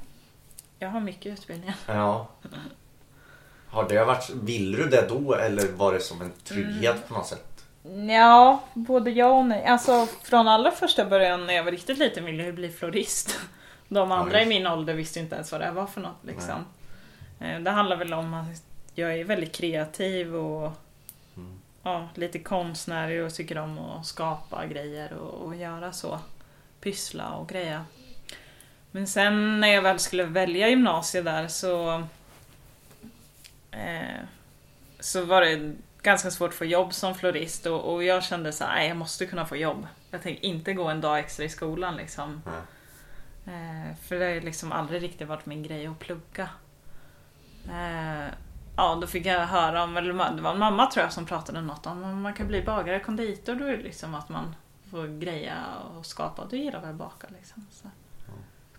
[0.80, 1.76] Jag har mycket utbildningar.
[1.88, 2.28] Ja.
[3.68, 7.28] Har det varit, vill du det då eller var det som en trygghet på något
[7.28, 7.66] sätt?
[8.10, 9.66] Ja, både ja och nej.
[9.66, 13.40] Alltså från allra första början när jag var riktigt liten ville jag bli florist.
[13.88, 14.50] De andra i just.
[14.50, 16.66] min ålder visste inte ens vad det var för något liksom.
[17.40, 18.48] Eh, Det handlar väl om att
[18.98, 20.72] jag är väldigt kreativ och
[21.38, 21.60] Mm.
[21.84, 26.20] ja, lite konstnärlig och tycker om att skapa grejer och, och göra så.
[26.82, 27.86] Pyssla och greja.
[28.92, 32.04] Men sen när jag väl skulle välja gymnasiet där så
[33.72, 34.22] eh,
[35.00, 38.64] så var det ganska svårt att få jobb som florist och, och jag kände så
[38.64, 39.88] här, "Nej, jag måste kunna få jobb.
[40.12, 42.42] Jag tänker inte gå en dag extra i skolan liksom.
[42.46, 43.56] Nej.
[43.56, 46.50] Eh, för det har liksom aldrig riktigt varit min grej att plugga.
[47.70, 48.34] Eh,
[48.78, 51.62] ja, då fick jag höra om, eller det var en mamma tror jag som pratade
[51.62, 54.56] något om om man kan bli bagare, konditor, då är det liksom att man
[54.92, 55.56] får greja
[55.98, 56.46] och skapa.
[56.50, 57.66] Du gillar väl att baka liksom.
[57.72, 57.88] Så.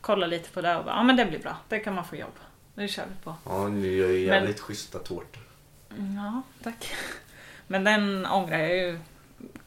[0.01, 2.17] Kolla lite på det och bara, ja men det blir bra, det kan man få
[2.17, 2.33] jobb.
[2.75, 3.35] Det kör vi på.
[3.45, 5.43] Ja, du gör ju jävligt schyssta tårtor.
[6.17, 6.91] Ja, tack.
[7.67, 9.01] Men den ångrar jag ju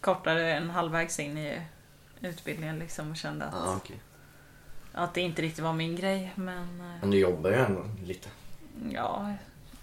[0.01, 1.61] kortare än halvvägs in i
[2.21, 4.01] utbildningen liksom och kände att, Ja, okej.
[4.93, 6.31] att det inte riktigt var min grej.
[6.35, 8.29] Men eh, Men du jobbar ju ändå lite.
[8.91, 9.33] ja,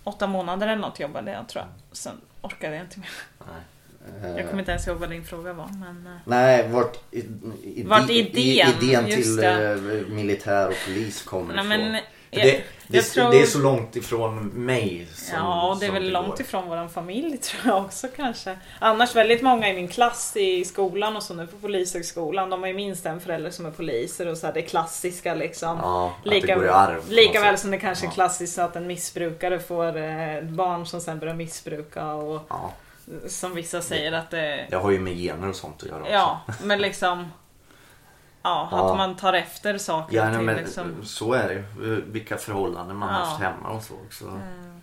[0.08, 1.96] åtta månader eller något jobbade jag tror jag.
[1.96, 3.08] Sen orkade jag inte mer.
[3.38, 4.32] Nej.
[4.36, 5.68] Jag kommer inte ens ihåg vad din fråga var.
[5.80, 7.18] Men, eh, Nej, vart, i,
[7.62, 11.92] i, Vart idén, idén till eh, militär och polis kommer nej, ifrån.
[11.92, 15.92] men, Jag, det, det, tror- det är så långt ifrån mig som, Ja, det är
[15.92, 16.40] väl långt går.
[16.40, 18.58] ifrån vår familj tror jag också kanske.
[18.78, 22.68] Annars väldigt många i min klass i skolan och så nu på polishögskolan, de har
[22.68, 25.78] ju minst en förälder som är poliser och så här, det klassiska liksom.
[25.82, 27.02] Ja, att Lika, det går i arv.
[27.08, 31.18] lika väl som det kanske är klassiskt att en missbrukare får eh, barn som sen
[31.18, 32.72] börjar missbruka och Ja,
[33.28, 34.66] som vissa säger att det...
[34.70, 36.12] det har ju med gener och sånt att göra också.
[36.12, 37.32] Ja, men liksom...
[38.42, 38.90] Ja, Ja.
[38.90, 41.04] att man tar efter saker Ja, nej, men liksom.
[41.04, 42.00] så är det ju.
[42.02, 43.26] Vilka förhållanden man har Ja.
[43.26, 44.24] haft hemma och så också.
[44.26, 44.76] Eh,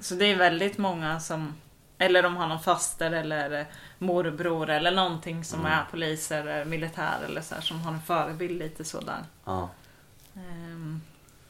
[0.00, 1.54] Så det är väldigt många som
[1.98, 3.66] eller de har någon faster eller
[3.98, 5.72] morbror eller någonting som Mm.
[5.72, 9.24] är polis eller militär eller så här, som har en förebild lite sådär.
[9.44, 9.68] Ja.
[10.36, 11.00] Ehm,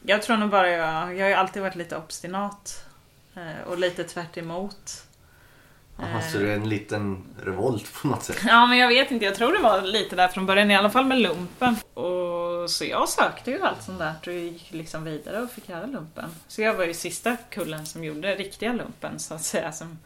[0.05, 2.85] Jag tror nog bara jag, jag har ju alltid varit lite obstinat
[3.35, 5.03] eh, och lite tvärt emot.
[5.97, 8.37] Jaha, så det är en liten revolt på något sätt.
[8.45, 10.89] Ja men jag vet inte, jag tror det var lite där från början i alla
[10.89, 11.75] fall med lumpen.
[11.93, 15.85] Och, så jag sökte ju allt sånt där och gick liksom vidare och fick göra
[15.85, 16.29] lumpen.
[16.47, 19.71] Så jag var ju sista kullen som gjorde riktiga lumpen så att säga.
[19.71, 19.97] Som,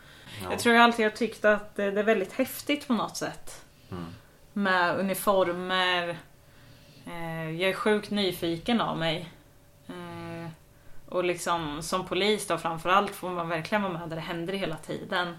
[0.43, 0.51] Ja.
[0.51, 3.65] Jag tror jag alltid har tyckt att det det är väldigt häftigt på något sätt.
[3.91, 4.05] Mm.
[4.53, 6.17] Med uniformer.
[7.05, 9.31] Eh, jag är sjukt nyfiken av mig.
[9.87, 10.49] Eh,
[11.09, 14.75] och liksom som polis då framförallt får man verkligen vara med där det händer hela
[14.75, 15.37] tiden.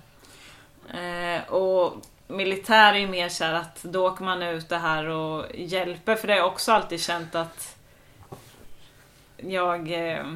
[0.94, 5.09] Eh, och militär är ju mer så här att då åker man ut det här
[5.09, 6.14] och hjälper.
[6.14, 7.77] För det har jag också alltid känt att
[9.37, 10.27] jag eh,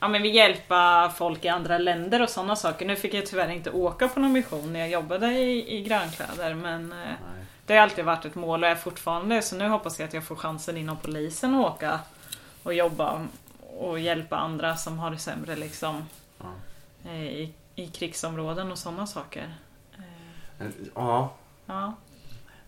[0.00, 2.86] ja, men vill hjälpa folk i andra länder och sådana saker.
[2.86, 6.54] Nu fick jag tyvärr inte åka på någon mission när jag jobbade i, i grönkläder
[6.54, 7.14] men eh,
[7.66, 10.24] det har alltid varit ett mål och är fortfarande så nu hoppas jag att jag
[10.24, 12.00] får chansen inom polisen att åka
[12.62, 13.26] och jobba
[13.78, 16.08] och hjälpa andra som har det sämre liksom
[17.04, 19.54] eh, i, i krigsområden och sådana saker.
[20.94, 21.32] Ja,
[21.66, 21.94] Ja.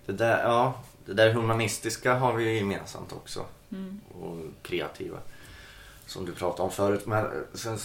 [0.07, 0.74] det där, ja,
[1.07, 3.44] det där humanistiska har vi ju gemensamt också.
[3.72, 4.00] Mm.
[4.20, 5.18] Och kreativa.
[6.07, 7.07] Som du pratade om förut.
[7.07, 7.79] Men sen,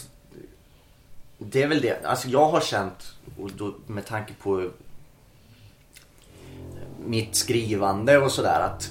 [1.38, 2.04] det är väl det.
[2.06, 4.70] Alltså jag har känt, och då, med tanke på
[7.04, 8.90] mitt skrivande och sådär att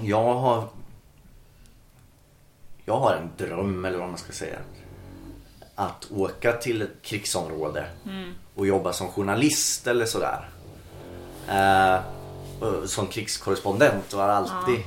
[0.00, 0.68] jag har
[2.84, 4.58] jag har en dröm eller vad man ska säga.
[5.74, 8.34] Att åka till ett krigsområde Mm.
[8.54, 10.48] och jobba som journalist eller sådär.
[11.48, 12.00] Eh,
[12.86, 14.80] som krigskorrespondent och har alltid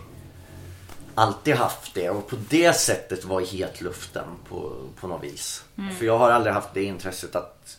[1.18, 5.64] alltid haft det och på det sättet var i hetluften på, på något vis.
[5.98, 7.78] För jag har aldrig haft det intresset att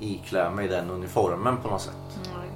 [0.00, 1.94] iklä mig den uniformen på något sätt.
[2.16, 2.48] Nej.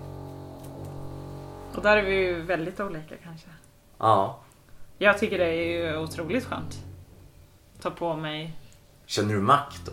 [1.75, 3.49] Och där är vi ju väldigt olika kanske.
[3.99, 4.39] Ja.
[4.99, 5.53] Jag tycker det är
[5.91, 6.79] ju otroligt skönt.
[7.83, 8.53] Ta på mig.
[9.13, 9.93] Känner du makt då?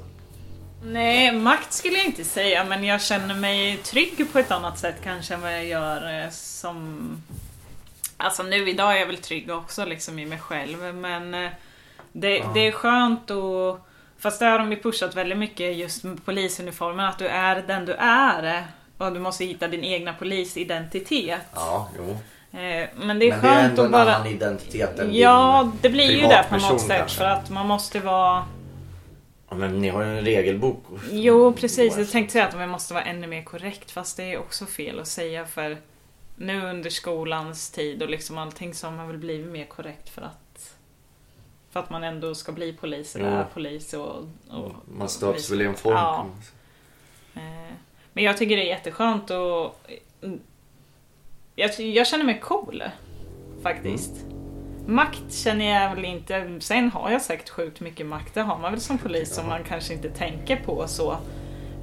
[0.84, 4.96] Nej, makt skulle jag inte säga, men jag känner mig trygg på ett annat sätt
[5.04, 7.00] kanske än vad jag gör eh, som...
[8.18, 11.50] Alltså nu idag är jag väl trygg också liksom i mig själv, men eh,
[12.12, 12.52] det, Ja.
[12.54, 13.80] det är skönt att...
[14.20, 17.86] Fast det har de ju pushat väldigt mycket just med polisuniformen, att du är den
[17.86, 18.68] du är.
[18.98, 21.42] Och du måste hitta din egna polisidentitet.
[21.54, 22.10] Ja, jo.
[22.60, 24.16] Eh, Men det är Men det är skönt ändå att en bara...
[24.16, 27.18] annan identitet än Ja, din det blir ju det på något sätt kanske.
[27.18, 28.46] för att man måste vara...
[29.50, 30.84] Ja, men ni har ju en regelbok.
[31.12, 31.98] Jo, precis.
[31.98, 35.00] Jag tänkte säga att man måste vara ännu mer korrekt, fast det är också fel
[35.00, 35.78] att säga för
[36.36, 40.22] nu under skolans tid och liksom allting så har man väl blivit mer korrekt för
[40.22, 40.76] att
[41.72, 44.16] för att man ändå ska bli polis eller är polis och...
[44.50, 45.94] och Man stöps väl i en form.
[45.96, 46.28] Ja.
[47.36, 47.74] Eh,
[48.14, 49.82] Men jag tycker det är jätteskönt och
[51.56, 52.84] jag, jag känner mig cool
[53.64, 54.12] faktiskt.
[54.90, 56.58] Makt känner jag väl inte.
[56.60, 58.34] Sen har jag säkert sjukt mycket makt.
[58.34, 61.18] Det har man väl som polis som man kanske inte tänker på så.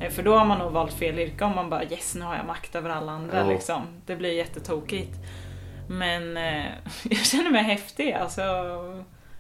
[0.00, 2.36] Eh, För då har man nog valt fel yrke om man bara yes nu har
[2.36, 3.46] jag makt över alla andra Ja.
[3.46, 3.82] liksom.
[4.07, 5.12] Det blir jättetokigt.
[5.88, 6.64] Men eh,
[7.04, 8.42] jag känner mig häftig alltså.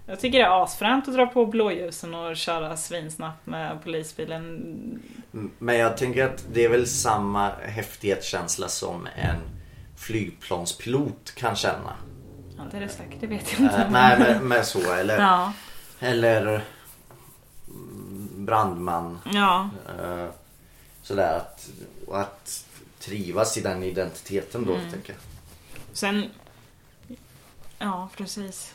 [0.08, 4.44] Jag tycker det är asfränt att dra på blåljusen och köra svinsnabbt med polisbilen.
[5.34, 9.36] Mm, Men jag tänker att det är väl samma häftighetskänsla som en
[9.96, 11.92] flygplanspilot kan känna.
[12.58, 13.76] Ja, det är det säkert, det vet jag inte.
[13.76, 14.92] Eh, nej, med, med så.
[14.92, 15.52] Eller, Ja,
[16.00, 16.64] eller
[17.68, 19.18] mm, brandman.
[19.32, 20.26] ja, Eh,
[21.02, 21.68] sådär att,
[22.12, 22.64] att
[22.98, 24.92] trivas i den identiteten då, Mm.
[24.92, 25.20] tänker jag.
[25.92, 26.30] sen...
[27.78, 28.74] Ja, precis.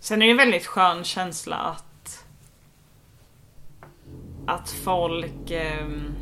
[0.00, 2.24] Sen är det en väldigt skön känsla att...
[4.46, 5.50] Att folk...
[5.50, 6.14] ehm,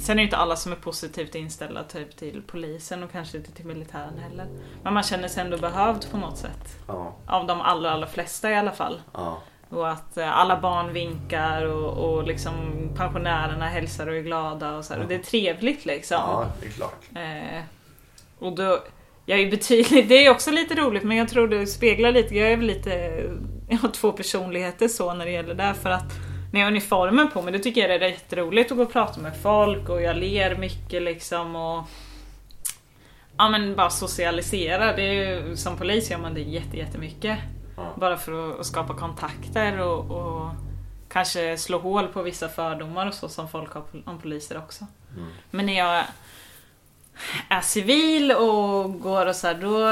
[0.00, 3.52] sen är det inte alla som är positivt inställda typ till polisen och kanske inte
[3.52, 4.46] till militären heller.
[4.82, 6.76] Men man känner sig ändå behövd på något sätt.
[6.88, 9.00] Ja, Av de allra, allra flesta i alla fall.
[9.14, 12.52] ja, Och att eh, alla barn vinkar och, och liksom
[12.96, 15.00] pensionärerna hälsar och är glada och så här.
[15.00, 16.16] Och det är trevligt liksom.
[16.20, 17.04] ja, det är klart.
[17.14, 17.62] Eh,
[18.38, 18.78] och då,
[19.26, 22.52] jag är betydligt, det är också lite roligt men jag tror det speglar lite, jag
[22.52, 22.90] är väl lite,
[23.68, 26.12] jag har två personligheter så när det gäller det för att
[26.50, 28.92] när jag har uniformen på mig då tycker jag det är jätteroligt att gå och
[28.92, 31.84] prata med folk och jag ler mycket liksom och
[33.36, 37.38] Ja men bara socialisera, det ju, som polis gör man det jätte, jättemycket.
[37.94, 40.50] Bara för att, att skapa kontakter och, och
[41.08, 44.86] kanske slå hål på vissa fördomar och så som folk har om poliser också.
[45.16, 45.28] Mm.
[45.50, 46.04] Men när jag
[47.48, 49.84] är civil och går och så här, då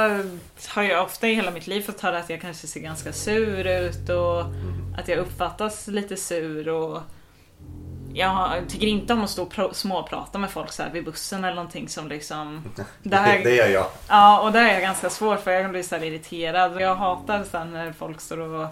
[0.68, 3.66] har jag ofta i hela mitt liv fått höra att jag kanske ser ganska sur
[3.66, 4.95] ut och Mm.
[4.99, 7.03] att jag uppfattas lite sur och
[8.14, 11.55] jag tycker inte om att stå och småprata med folk så här vid bussen eller
[11.57, 12.64] någonting som liksom...
[13.03, 13.87] Det här, Det gör jag.
[14.09, 16.81] Ja, och det är jag ganska svår för jag blir så här irriterad.
[16.81, 18.66] Jag hatar så när folk står och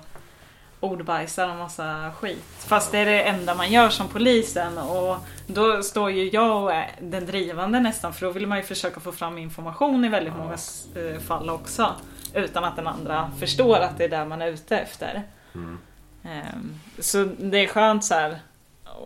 [0.81, 2.45] ordbajsar och massa skit.
[2.59, 5.16] Fast det är det enda man gör som polisen och
[5.47, 9.12] då står ju jag och den drivande nästan för då vill man ju försöka få
[9.12, 10.57] fram information i väldigt många
[10.97, 11.95] eh, fall också.
[12.35, 15.22] Utan att den andra förstår att det är där man är ute efter.
[15.55, 15.79] Mm.
[16.24, 18.39] Ehm, Så det är skönt så här.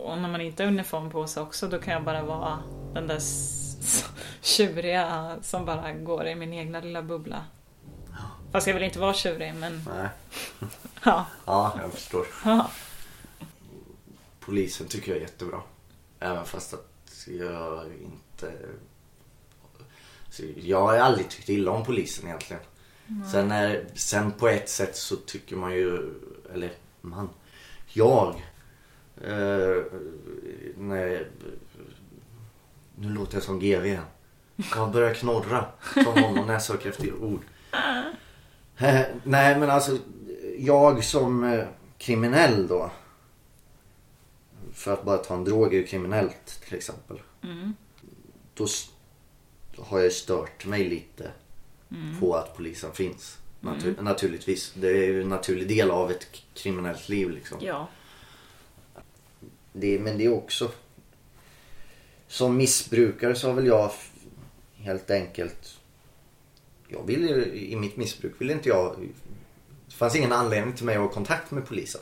[0.05, 2.59] Och när man inte har uniform på sig också då kan jag bara vara
[2.93, 3.19] den där
[4.41, 7.45] tjuriga som bara går i min egna lilla bubbla.
[8.51, 10.09] Fast jag vill inte vara tjurig men Nej.
[11.03, 11.25] ja.
[11.45, 12.27] Ja, jag förstår.
[12.45, 12.71] ja.
[14.39, 15.61] Polisen tycker jag är jättebra.
[16.19, 18.53] Även fast att jag inte...
[20.29, 22.63] Så jag har aldrig tyckt illa om polisen egentligen.
[23.31, 26.13] Sen, är, sen på ett sätt så tycker man ju,
[26.53, 26.71] eller
[27.01, 27.29] man,
[27.87, 28.35] jag.
[29.23, 29.83] Eh,
[30.77, 31.27] när,
[32.95, 34.03] nu låter jag som GV igen.
[34.75, 37.41] Jag börjar knorra som honom när jag söker efter ord.
[38.77, 39.97] Eh, nej men alltså,
[40.65, 41.65] jag som eh,
[41.97, 42.91] kriminell då.
[44.73, 47.19] För att bara ta en drog är ju kriminellt till exempel.
[47.43, 47.73] Mm.
[48.53, 48.67] Då
[49.77, 51.31] har jag stört mig lite
[51.95, 52.19] Mm.
[52.19, 53.37] på att polisen finns.
[53.61, 54.73] Natur- Naturligtvis.
[54.75, 57.57] Det är ju en naturlig del av ett kriminellt liv liksom.
[57.61, 57.87] ja.
[59.73, 60.71] Det, men det är också...
[62.27, 63.91] Som missbrukare så har väl jag
[64.75, 65.77] helt enkelt...
[66.87, 68.95] Jag vill ju- I mitt missbruk vill inte jag...
[70.01, 72.01] Fanns ingen anledning till mig att ha kontakt med polisen.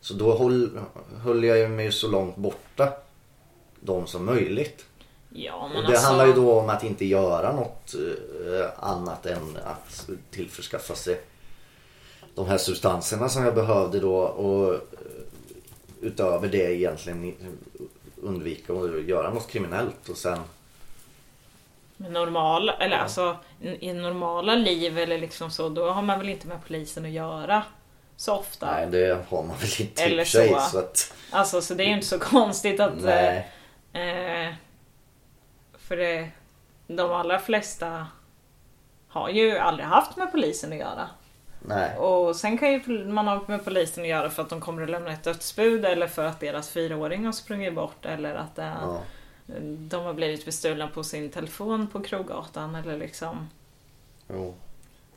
[0.00, 0.80] Så då höll,
[1.16, 2.92] höll jag mig så långt borta
[3.80, 4.84] de som möjligt.
[5.28, 6.06] Ja men Och det alltså.
[6.06, 11.20] handlar ju då om att inte göra något eh, annat än att tillförskaffa sig
[12.34, 14.80] de här substanserna som jag behövde då och eh,
[16.00, 17.34] utöver det egentligen
[18.16, 20.38] undvika att göra något kriminellt och sen
[22.08, 23.02] Normala, eller Ja.
[23.02, 27.10] alltså i normala liv eller liksom så, då har man väl inte med polisen att
[27.10, 27.62] göra.
[28.16, 28.66] så ofta.
[28.72, 30.48] Nej, det har man väl inte Eller för sig.
[30.48, 30.60] så.
[30.60, 32.92] Så att, Alltså så det är ju inte så konstigt att...
[32.96, 33.50] nej.
[33.92, 34.54] Eh,
[35.78, 36.28] för det,
[36.86, 38.06] de allra flesta
[39.08, 41.08] har ju aldrig haft med polisen att göra.
[41.62, 41.96] Nej.
[41.96, 44.90] Och sen kan ju man ha med polisen att göra för att de kommer att
[44.90, 49.00] lämna ett dödsbud eller för att deras fyraåring har sprungit bort eller att det, Ja.
[49.78, 53.48] De har blivit bestulna på sin telefon på Krogatan eller liksom.
[54.28, 54.54] Jo.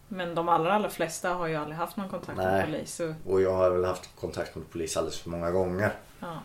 [0.07, 2.65] Men de allra, allra flesta har ju aldrig haft någon kontakt med Nej.
[2.65, 2.95] polis.
[2.95, 5.93] Så, Och jag har väl haft kontakt med polis alldeles för många gånger.
[6.19, 6.39] ja.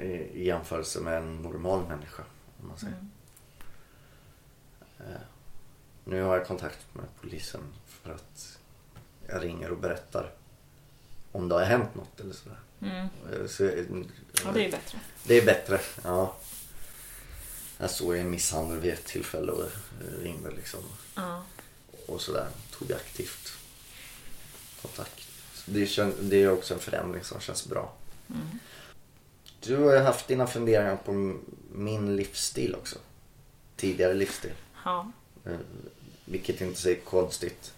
[0.00, 2.22] I, i jämförelse med en normal människa.
[2.62, 2.94] Om man säger.
[2.94, 3.10] Mm.
[5.12, 5.20] Eh,
[6.04, 8.58] nu har jag kontakt med polisen för att
[9.28, 10.30] jag ringer och berättar
[11.32, 12.58] om det har hänt något eller sådär.
[12.82, 12.96] Mm.
[13.32, 14.98] Eh, Så, ja, det är bättre.
[15.26, 16.36] det är bättre, ja.
[17.82, 20.80] Jag såg en misshandel vid ett tillfälle och eh, ringde liksom.
[21.14, 21.44] Ja.
[22.06, 22.48] Och sådär.
[22.78, 23.52] Tog aktivt
[24.82, 25.28] kontakt.
[25.66, 27.92] Det, kän, det är också en förändring som känns bra.
[28.30, 28.58] Mm.
[29.60, 31.38] Du har ju haft dina funderingar på
[31.72, 32.98] min livsstil också.
[33.76, 34.52] Tidigare livsstil.
[34.84, 35.12] ja.
[35.44, 35.56] Eh,
[36.24, 37.74] Vilket inte är konstigt.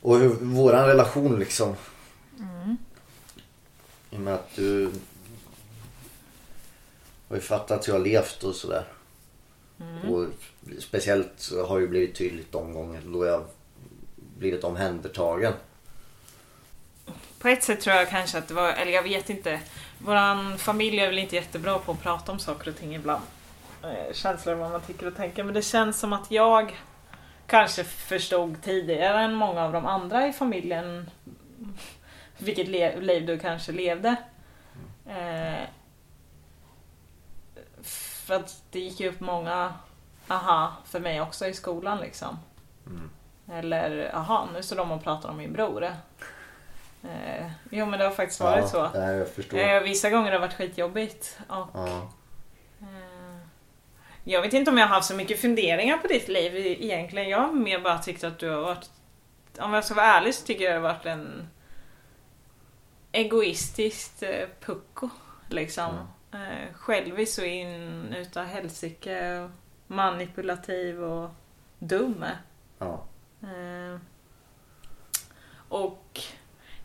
[0.00, 1.74] Och hur våran relation liksom.
[2.38, 2.76] Mm.
[4.10, 4.90] I och med att du
[7.32, 8.84] har ju fattat hur jag har levt och sådär.
[9.80, 10.14] Mm.
[10.14, 10.28] Och
[10.78, 13.44] speciellt så har det blivit tydligt de gånger då jag
[14.38, 15.52] blivit omhändertagen.
[17.38, 19.60] På ett sätt tror jag kanske att det var, eller jag vet inte.
[19.98, 23.22] Våran familj är väl inte jättebra på att prata om saker och ting ibland.
[23.82, 25.44] Eh, Känslor vad man tycker och tänker.
[25.44, 26.76] Men det känns som att jag
[27.46, 31.10] kanske förstod tidigare än många av de andra i familjen
[32.38, 32.68] vilket
[33.02, 34.16] liv du kanske levde.
[35.06, 35.68] Eh,
[38.32, 39.74] för att det gick ju upp många
[40.28, 42.38] aha för mig också i skolan liksom.
[42.86, 43.10] Mm.
[43.52, 45.84] Eller aha, nu står de och pratar om min bror.
[45.84, 48.90] Eh, jo men det har faktiskt varit så.
[48.94, 49.58] Ja, jag förstår.
[49.58, 51.38] Eh, vissa gånger har det varit skitjobbigt.
[51.48, 52.08] Och, Ja.
[52.80, 53.38] eh,
[54.24, 57.28] jag vet inte om jag har haft så mycket funderingar på ditt liv e- egentligen.
[57.28, 58.90] Jag har mer bara tyckt att du har varit...
[59.58, 61.48] Om jag ska vara ärlig så tycker jag det har varit en
[63.12, 65.08] egoistiskt eh, pucko.
[65.48, 65.94] Liksom.
[66.32, 69.48] Eh, självisk och in utav helsike.
[69.86, 71.30] Manipulativ och
[71.78, 72.24] dum.
[72.78, 73.04] Ja.
[73.42, 73.98] Eh,
[75.68, 76.20] och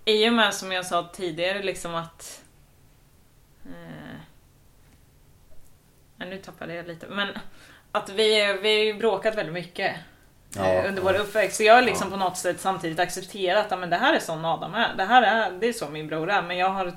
[0.05, 2.43] i och med som jag sa tidigare liksom att...
[3.65, 4.19] Eh,
[6.17, 7.07] nu tappade jag lite.
[7.07, 7.27] Men
[7.91, 9.95] att vi, vi har ju bråkat väldigt mycket
[10.55, 11.11] Ja, eh, under ja.
[11.11, 11.57] vår uppväxt.
[11.57, 12.11] Så jag har liksom Ja.
[12.11, 14.95] på något sätt samtidigt accepterat att men det här är sån Adam är.
[14.95, 16.41] Det här är, det är så min bror är.
[16.41, 16.93] Men jag har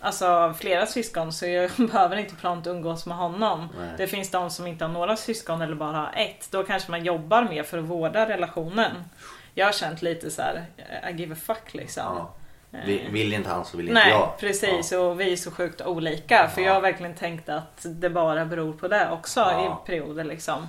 [0.00, 3.68] alltså flera syskon så jag behöver inte plant umgås med honom.
[3.78, 3.88] Nej.
[3.96, 6.48] Det finns de som inte har några syskon eller bara har ett.
[6.50, 9.04] Då kanske man jobbar mer för att vårda relationen.
[9.54, 10.64] Jag har känt lite så här,
[11.10, 12.02] I give a fuck liksom.
[12.16, 12.34] Ja.
[12.78, 14.38] Eh, Vi- Vill inte han så vill inte Nej jag.
[14.38, 14.98] precis Ja.
[14.98, 16.48] och vi är så sjukt olika.
[16.54, 16.66] För Ja.
[16.66, 19.80] jag har verkligen tänkt att det bara beror på det också Ja.
[19.84, 20.68] i perioder liksom.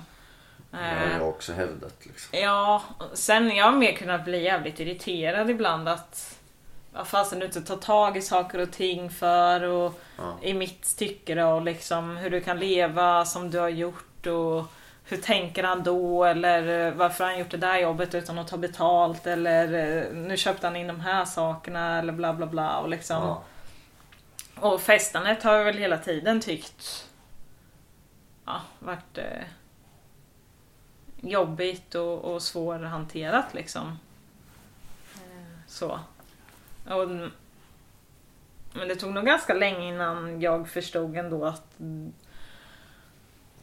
[0.70, 1.94] Det har Eh, jag också hävdat.
[2.02, 2.38] Liksom.
[2.40, 2.82] Ja,
[3.14, 6.38] sen jag har mer kunnat bli jävligt irriterad ibland att
[6.92, 10.34] vad fasen du inte tar tag i saker och ting för och Ja.
[10.42, 14.64] i mitt tycke då liksom hur du kan leva som du har gjort och
[15.04, 18.48] hur tänker han då eller eh, varför har han gjort det där jobbet utan att
[18.48, 19.72] ta betalt eller
[20.02, 23.42] eh, nu köpte han in de här sakerna eller bla bla bla och liksom Ja.
[24.60, 27.08] och festandet har jag väl hela tiden tyckt
[28.44, 29.42] ja, varit eh,
[31.20, 33.98] jobbigt och, och svårhanterat liksom.
[35.14, 36.00] Eh, så.
[36.94, 37.08] Och,
[38.72, 41.64] men det tog nog ganska länge innan jag förstod ändå att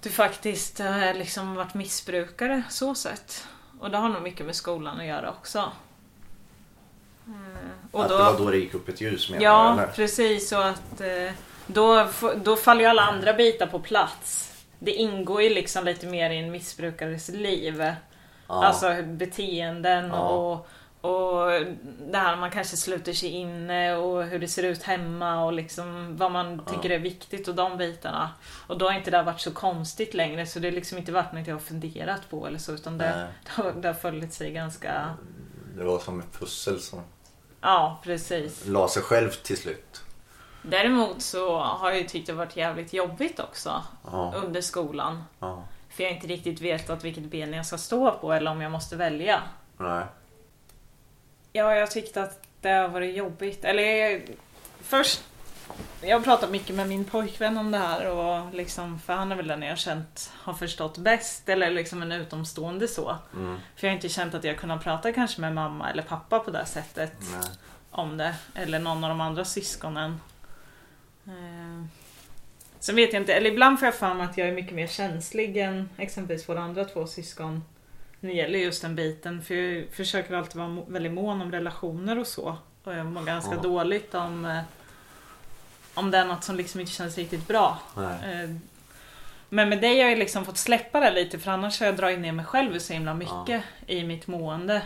[0.01, 0.81] du faktiskt
[1.15, 3.47] liksom varit missbrukare så sett.
[3.79, 5.71] Och det har nog mycket med skolan att göra också.
[7.27, 7.33] Eh,
[7.91, 9.87] och att det var då det gick upp ett ljus menar Ja, eller?
[9.87, 10.51] precis.
[10.51, 11.31] Och att eh,
[11.67, 12.07] då,
[12.43, 14.45] då faller ju alla andra bitar på plats.
[14.79, 17.79] Det ingår ju liksom lite mer i en missbrukares liv.
[17.81, 18.65] Ja.
[18.65, 20.19] Alltså beteenden Ja.
[20.29, 20.67] och,
[21.01, 21.49] och
[22.11, 26.17] det här man kanske sluter sig inne och hur det ser ut hemma och liksom
[26.17, 26.73] vad man Ja.
[26.73, 28.29] tycker är viktigt och de bitarna.
[28.67, 31.33] Och då har inte det varit så konstigt längre så det har liksom inte varit
[31.33, 34.51] något jag har funderat på eller så utan det, det, har, det har följt sig
[34.51, 35.15] ganska...
[35.77, 36.99] Det var som ett pussel som
[37.61, 38.65] Ja, precis.
[38.65, 40.01] la sig själv till slut.
[40.61, 44.33] Däremot så har jag ju tyckt det varit jävligt jobbigt också Ja.
[44.43, 45.23] under skolan.
[45.39, 45.63] ja.
[45.89, 48.95] För jag inte riktigt vetat vilket ben jag ska stå på eller om jag måste
[48.95, 49.41] välja.
[49.77, 50.03] Nej.
[51.53, 53.65] Ja, jag tyckte att det har varit jobbigt.
[53.65, 54.21] Eller
[54.81, 55.23] först,
[56.01, 59.35] jag har pratat mycket med min pojkvän om det här och liksom, för han är
[59.35, 63.17] väl den jag har känt har förstått bäst eller liksom en utomstående så.
[63.33, 63.59] Mm.
[63.75, 66.51] För jag har inte känt att jag kunnat prata kanske med mamma eller pappa på
[66.51, 67.13] det sättet.
[67.19, 67.41] Nej.
[67.91, 68.35] om det.
[68.55, 70.21] Eller någon av de andra syskonen.
[71.27, 71.85] Eh,
[72.79, 74.87] sen vet jag inte, eller ibland får jag för mig att jag är mycket mer
[74.87, 77.63] känslig än exempelvis våra andra två syskon.
[78.19, 79.41] När det gäller just den biten.
[79.41, 82.57] För jag försöker alltid vara väldigt mån om relationer och så.
[82.83, 83.61] Och jag mår ganska Ja.
[83.61, 84.59] dåligt om, eh,
[85.93, 87.79] om det är något som liksom inte känns riktigt bra.
[87.97, 88.43] Nej.
[88.43, 88.49] Eh,
[89.51, 92.19] Men med dig har jag liksom fått släppa det lite för annars har jag dragit
[92.19, 94.81] ner mig själv så himla mycket i mitt mående.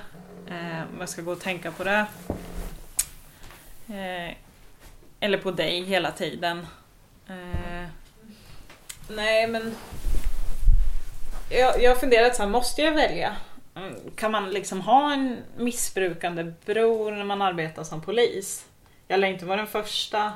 [0.47, 2.05] Eh, Om jag ska gå och tänka på det.
[5.19, 6.67] Eller på dig hela tiden.
[9.07, 9.75] Nej men...
[11.49, 13.35] Jag, jag har funderat så här, måste jag välja?
[13.75, 18.65] Mm, kan man liksom ha en missbrukande bror när man arbetar som polis?
[19.07, 20.33] Jag lär inte vara den första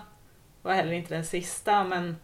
[0.61, 2.15] och heller inte den sista men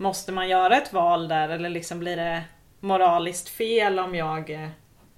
[0.00, 2.44] Måste man göra ett val där eller liksom blir det
[2.80, 4.68] moraliskt fel om jag eh,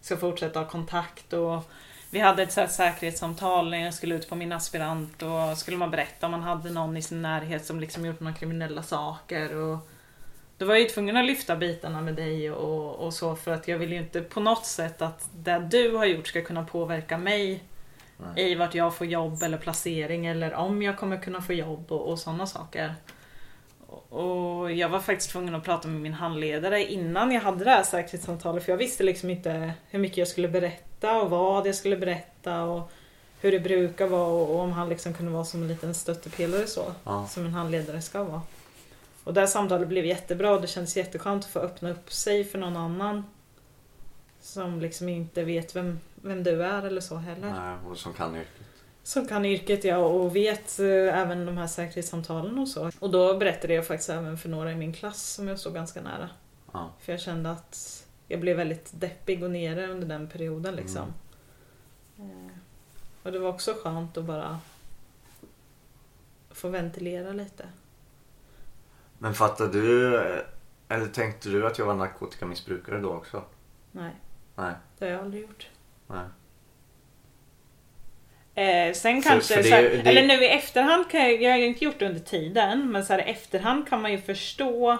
[0.01, 1.33] ska fortsätta ha kontakt?
[1.33, 1.71] Och
[2.11, 5.77] vi hade ett så här säkerhetssamtal när jag skulle ut på min aspirant och skulle
[5.77, 9.57] man berätta om man hade någon i sin närhet som liksom gjort några kriminella saker.
[9.57, 9.79] Och
[10.61, 13.69] då var jag ju tvungen att lyfta bitarna med dig och, och så för att
[13.69, 17.19] jag vill ju inte på något sätt att det du har gjort ska kunna påverka
[17.19, 17.63] mig
[18.17, 18.53] Nej.
[18.53, 22.09] i vart jag får jobb eller placering eller om jag kommer kunna få jobb och,
[22.09, 22.95] och sådana saker.
[24.09, 27.83] Och jag var faktiskt tvungen att prata med min handledare innan jag hade det här
[27.83, 31.97] säkerhetssamtalet för jag visste liksom inte hur mycket jag skulle berätta och vad jag skulle
[31.97, 32.91] berätta och
[33.41, 36.93] hur det brukar vara och, om han liksom kunde vara som en liten stöttepelare så.
[37.05, 37.27] Ja.
[37.27, 38.43] Som en handledare ska vara.
[39.25, 42.45] Och det här samtalet blev jättebra och det kändes jätteskönt att få öppna upp sig
[42.45, 43.25] för någon annan.
[44.41, 47.51] Som liksom inte vet vem, vem du är eller så heller.
[47.53, 48.67] Nej, och som kan yrket.
[49.03, 50.87] Som kan yrket ja och vet eh,
[51.21, 52.91] även de här säkerhetssamtalen och så.
[52.99, 56.01] Och då berättade jag faktiskt även för några i min klass som jag stod ganska
[56.03, 56.29] nära.
[56.73, 56.91] Ja.
[57.01, 61.13] För jag kände att jag blev väldigt deppig och nere under den perioden liksom.
[62.19, 62.53] Eh,
[63.23, 64.59] Och det var också skönt att bara
[66.51, 67.65] få ventilera lite.
[69.23, 70.39] Men fattade du, eh,
[70.89, 73.43] eller tänkte du att jag var narkotikamissbrukare då också?
[73.93, 74.13] Nej,
[74.57, 74.73] Nej.
[74.99, 75.69] det har jag aldrig gjort.
[76.07, 76.25] Nej.
[78.55, 81.43] Eh, sen För- kanske, för det- så här, det- eller nu i efterhand kan jag,
[81.43, 84.13] jag har ju inte gjort det under tiden, men så här, i efterhand kan man
[84.13, 84.99] ju förstå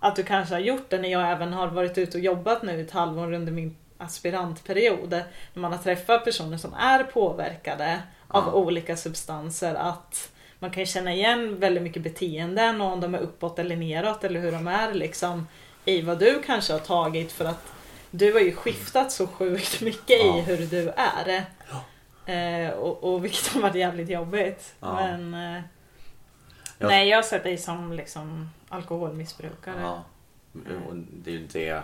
[0.00, 2.80] att du kanske har gjort det när jag även har varit ute och jobbat nu
[2.80, 5.10] ett halvår under min aspirantperiod.
[5.54, 8.52] När man har träffat personer som är påverkade av Ja.
[8.52, 9.74] olika substanser.
[9.74, 10.31] Att
[10.62, 14.40] man kan känna igen väldigt mycket beteenden och om de är uppåt eller neråt eller
[14.40, 15.46] hur de är liksom
[15.84, 17.72] i vad du kanske har tagit för att
[18.10, 20.38] du har ju skiftat så sjukt mycket Ja.
[20.38, 21.44] i hur du är.
[22.26, 24.74] Eh, och, och vilket har varit jävligt jobbigt.
[24.80, 24.94] Ja.
[24.94, 25.62] Men eh,
[26.78, 26.88] Ja.
[26.88, 29.80] nej, jag har sett dig som liksom alkoholmissbrukare.
[29.80, 30.04] Ja.
[30.52, 31.82] Det är ju det.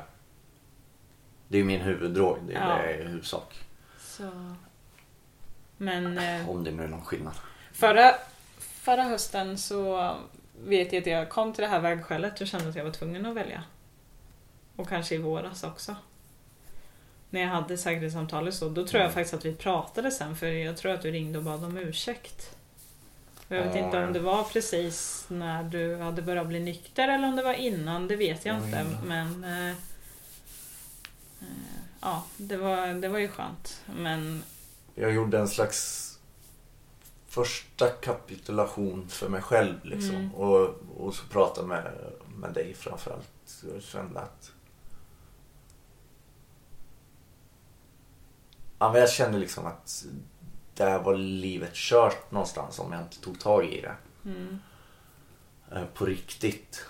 [1.48, 2.38] Det är ju min huvuddrog.
[2.46, 2.82] Det är Ja.
[2.82, 3.54] det i huvudsak.
[4.00, 4.30] Så.
[5.76, 7.34] Men eh, Om det nu är någon skillnad.
[7.72, 8.14] förra,
[8.88, 10.14] förra hösten så
[10.64, 13.26] vet jag att jag kom till det här vägskälet och kände att jag var tvungen
[13.26, 13.62] att välja.
[14.76, 15.96] Och kanske i våras också.
[17.30, 19.12] När jag hade säkerhetssamtalet så, då tror jag Mm.
[19.14, 22.56] faktiskt att vi pratade sen för jag tror att du ringde och bad om ursäkt.
[23.48, 27.08] Och Jag vet Ja, inte om det var precis när du hade börjat bli nykter
[27.08, 28.68] eller om det var innan, det vet jag inte.
[28.68, 29.08] innan.
[29.08, 29.76] Men eh, eh,
[32.00, 33.80] ja, det var, det var ju skönt.
[33.96, 34.42] Men
[34.94, 36.04] Jag gjorde en slags
[37.38, 40.14] första kapitulation för mig själv liksom.
[40.14, 40.34] Mm.
[40.34, 41.92] Och, och så pratade med,
[42.36, 43.64] med dig framförallt.
[43.74, 44.52] Jag kände att
[48.78, 50.06] Ja, men jag kände liksom att
[50.74, 53.96] där var livet kört någonstans om jag inte tog tag i det.
[54.24, 54.58] mm,
[55.72, 56.84] eh, på riktigt.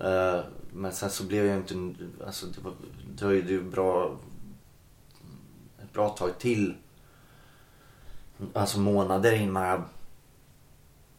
[0.00, 0.40] Eh,
[0.72, 1.94] men sen så blev jag inte,
[2.26, 2.72] alltså det, var,
[3.06, 4.18] det dröjde ju bra,
[5.82, 6.74] ett bra tag till.
[8.54, 9.82] Alltså månader innan jag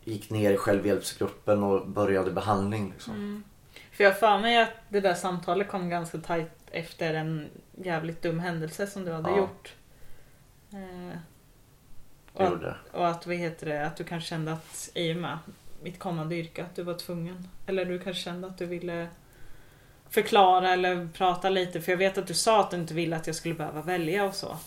[0.03, 2.89] gick ner i självhjälpsgruppen och började behandling.
[2.93, 3.13] Liksom.
[3.13, 3.43] mm.
[3.91, 7.49] För jag har för mig att det där samtalet kom ganska tajt efter en
[7.83, 9.37] jävligt dum händelse som du hade Ja.
[9.37, 9.73] gjort.
[10.71, 11.17] Eh,
[12.33, 12.97] och, Jag att, gjorde det.
[12.97, 15.37] och att, vad heter det, att du kanske kände att i och med
[15.83, 17.47] mitt kommande yrke att du var tvungen.
[17.65, 19.07] Eller du kanske kände att du ville
[20.09, 21.81] förklara eller prata lite.
[21.81, 24.25] För jag vet att du sa att du inte ville att jag skulle behöva välja
[24.25, 24.57] och så.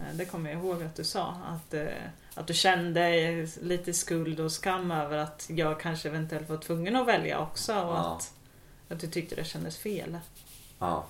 [0.00, 1.34] Eh, Det kommer jag ihåg att du sa.
[1.46, 1.86] Att, eh,
[2.34, 3.10] att du kände
[3.62, 7.72] lite skuld och skam över att jag kanske eventuellt var tvungen att välja också.
[7.74, 8.16] Och Ja.
[8.16, 8.32] att,
[8.92, 10.18] att du tyckte det kändes fel.
[10.78, 11.06] Ja.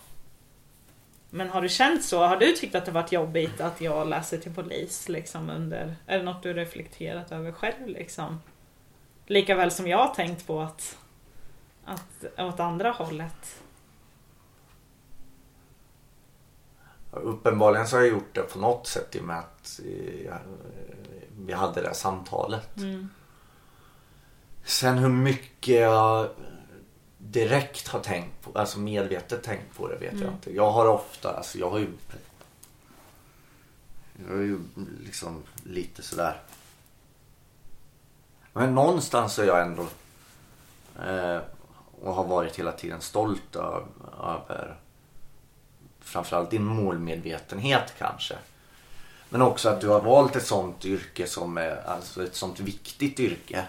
[1.30, 2.26] Men har du känt så?
[2.26, 5.08] Har du tyckt att det varit jobbigt att jag läser till polis?
[5.08, 7.86] Liksom under, är det något du reflekterat över själv?
[7.88, 8.40] Liksom?
[9.26, 10.98] Likaväl som jag har tänkt på att,
[11.84, 13.60] att åt andra hållet.
[17.22, 19.80] Uppenbarligen så har jag gjort det på något sätt i och med att
[20.24, 20.38] jag,
[21.38, 22.76] vi hade det här samtalet.
[22.76, 23.08] Mm.
[24.64, 26.28] Sen hur mycket jag
[27.18, 30.54] direkt har tänkt på, alltså medvetet tänkt på det vet jag inte.
[30.54, 31.88] Jag har ofta, alltså jag har ju
[34.28, 34.58] Jag är ju
[35.04, 36.40] liksom lite sådär
[38.52, 39.86] Men någonstans är jag ändå
[41.06, 41.40] eh,
[42.02, 44.76] och har varit hela tiden stolt över
[46.06, 48.34] framförallt din målmedvetenhet kanske.
[49.28, 53.20] Men också att du har valt ett sånt yrke som är alltså ett sånt viktigt
[53.20, 53.66] yrke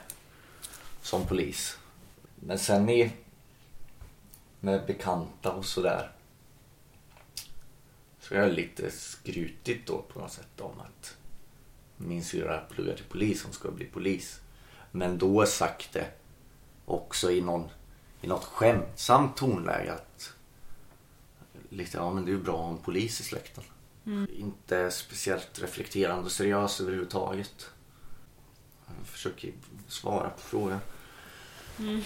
[1.01, 1.77] som polis.
[2.35, 3.11] Men sen i
[4.59, 6.11] med bekanta och sådär
[8.19, 11.17] så är jag lite skrutigt då på något sätt om att
[11.97, 14.41] min syrra pluggar till polis, hon ska bli polis.
[14.91, 16.07] Men då sagt det
[16.85, 17.69] också i, någon,
[18.21, 20.33] i något skämtsamt tonläge att
[21.69, 23.63] lite, ja men det är ju bra en polis i släkten.
[24.29, 27.69] Inte speciellt reflekterande och seriös överhuvudtaget.
[28.99, 29.51] Jag försöker
[29.87, 30.79] svara på frågan.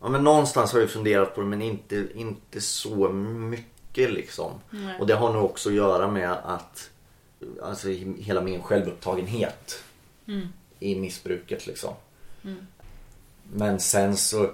[0.00, 4.52] Ja men någonstans har jag funderat på det men inte, inte så mycket liksom.
[4.70, 5.00] Nej.
[5.00, 6.90] Och det har nog också att göra med att
[7.62, 9.84] alltså hela min självupptagenhet
[10.26, 10.48] Mm.
[10.78, 11.94] i missbruket liksom.
[13.52, 14.50] Men sen så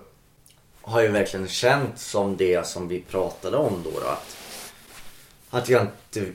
[0.83, 4.37] har jag verkligen känt som det som vi pratade om då, då att,
[5.51, 6.33] att jag inte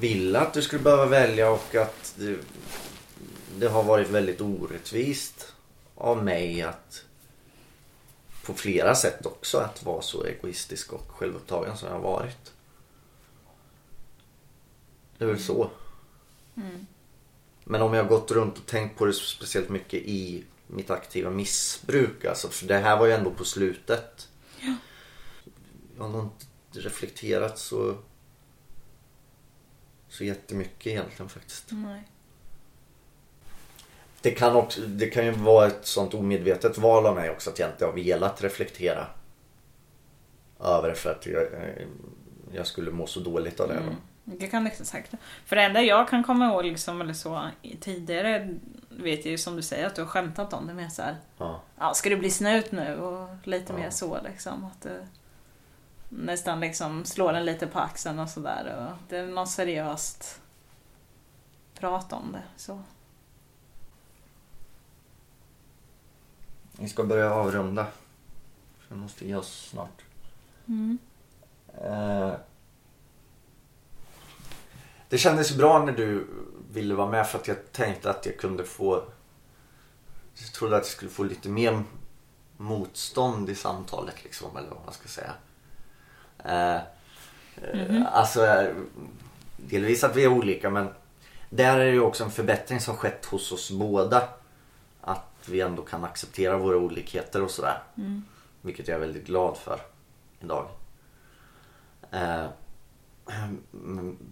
[0.00, 2.36] ville att du skulle behöva välja och att det,
[3.58, 5.52] det har varit väldigt orättvist
[5.94, 7.04] av mig att
[8.44, 12.52] på flera sätt också att vara så egoistisk och självupptagen som jag har varit.
[15.18, 15.70] Det är väl så.
[17.64, 21.30] Men om jag har gått runt och tänkt på det speciellt mycket i mitt aktiva
[21.30, 22.24] missbruk.
[22.24, 24.28] Alltså, för det här var ju ändå på slutet.
[25.96, 27.96] Jag har inte reflekterat så,
[30.08, 31.64] så jättemycket egentligen faktiskt.
[31.70, 32.08] Nej.
[34.20, 37.58] Det kan, också, det kan ju vara ett sånt omedvetet val av mig också att
[37.58, 39.06] jag inte har velat reflektera
[40.60, 41.86] över det för att jag, eh,
[42.52, 43.74] jag skulle må så dåligt av det.
[43.74, 43.94] Mm.
[44.24, 45.20] Det kan det säkert.
[45.44, 47.48] För det enda jag kan komma ihåg liksom, eller så,
[47.80, 48.58] tidigare
[48.88, 51.16] vet jag ju som du säger att du har skämtat om det med så här,
[51.38, 51.60] Ja.
[51.78, 52.96] ja, ska du bli snut nu?
[53.00, 53.78] Och lite Ja.
[53.78, 54.64] mer så liksom.
[54.64, 55.06] Att du
[56.08, 58.92] nästan liksom slår en lite på axeln och sådär.
[59.08, 60.40] Det är något seriöst
[61.74, 62.42] prat om det.
[62.56, 62.82] Så.
[66.78, 67.84] Vi ska börja avrunda.
[68.78, 70.02] För jag måste ge oss snart.
[70.68, 70.98] Mm.
[71.84, 72.32] Eh,
[75.12, 76.26] det kändes bra när du
[76.72, 79.04] ville vara med för att jag tänkte att jag kunde få...
[80.34, 81.82] Jag trodde att jag skulle få lite mer
[82.56, 85.32] motstånd i samtalet liksom, eller vad man ska säga.
[86.44, 88.74] Eh, eh, Alltså, eh,
[89.56, 90.88] delvis att vi är olika men
[91.50, 94.28] där är det ju också en förbättring som skett hos oss båda.
[95.00, 97.82] Att vi ändå kan acceptera våra olikheter och sådär.
[98.60, 99.80] Vilket jag är väldigt glad för
[100.40, 100.68] idag.
[102.10, 102.46] Eh,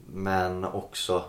[0.06, 1.24] men också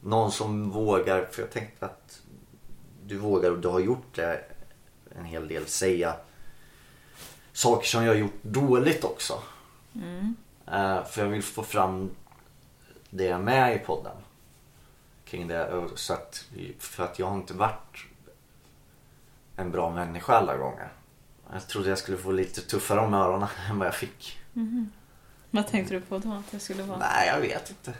[0.00, 2.22] någon som vågar, för jag tänkte att
[3.06, 4.44] du vågar och du har gjort det
[5.16, 6.16] en hel del, säga
[7.52, 9.42] saker som jag har gjort dåligt också.
[10.66, 12.10] Eh, för jag vill få fram
[13.10, 14.16] det med i podden.
[15.24, 15.88] Kring det.
[15.94, 16.44] Så att,
[16.78, 17.98] för att jag har inte varit
[19.56, 20.88] en bra människa alla gånger.
[21.52, 24.38] Jag trodde jag skulle få lite tuffare om öronen än vad jag fick.
[25.54, 26.98] Vad tänkte du på då att det skulle vara?
[26.98, 27.92] Nej, jag vet inte.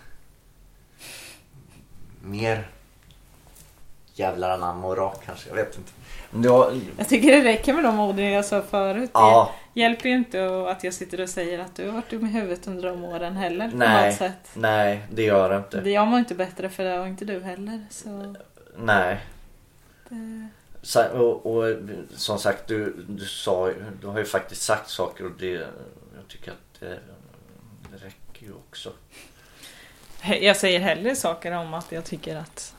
[2.22, 2.68] Mer
[4.14, 5.48] jävlar anamma och rak kanske.
[5.48, 5.92] Jag vet inte.
[6.48, 6.80] Var...
[6.98, 9.10] Jag tycker det räcker med de orden jag sa förut.
[9.14, 12.26] Ja, Det hjälper ju inte att jag sitter och säger att du har varit dum
[12.26, 13.70] i huvudet under de åren heller.
[13.74, 14.32] Nej.
[14.54, 15.80] nej, det gör det inte.
[15.80, 17.86] Det jag mår inte bättre för det och inte du heller.
[17.90, 18.34] Så
[18.76, 19.20] Nej.
[20.08, 20.48] det...
[20.82, 21.76] Så, och, och
[22.16, 25.50] som sagt, du, du sa du har ju faktiskt sagt saker och det,
[26.16, 26.98] jag tycker att det,
[28.44, 28.92] ju också.
[30.40, 32.74] Jag säger hellre saker om att jag tycker att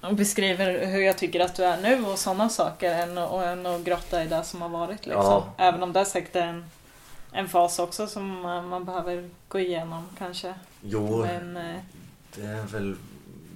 [0.00, 3.66] och beskriver hur jag tycker att du är nu och sådana saker än, och, än
[3.66, 5.06] att grotta i det som har varit.
[5.06, 5.24] Liksom.
[5.24, 5.54] Ja.
[5.58, 6.64] Även om det är säkert en,
[7.32, 10.54] en fas också som man, behöver gå igenom kanske.
[10.82, 11.80] Jo, Men eh,
[12.34, 12.96] det är väl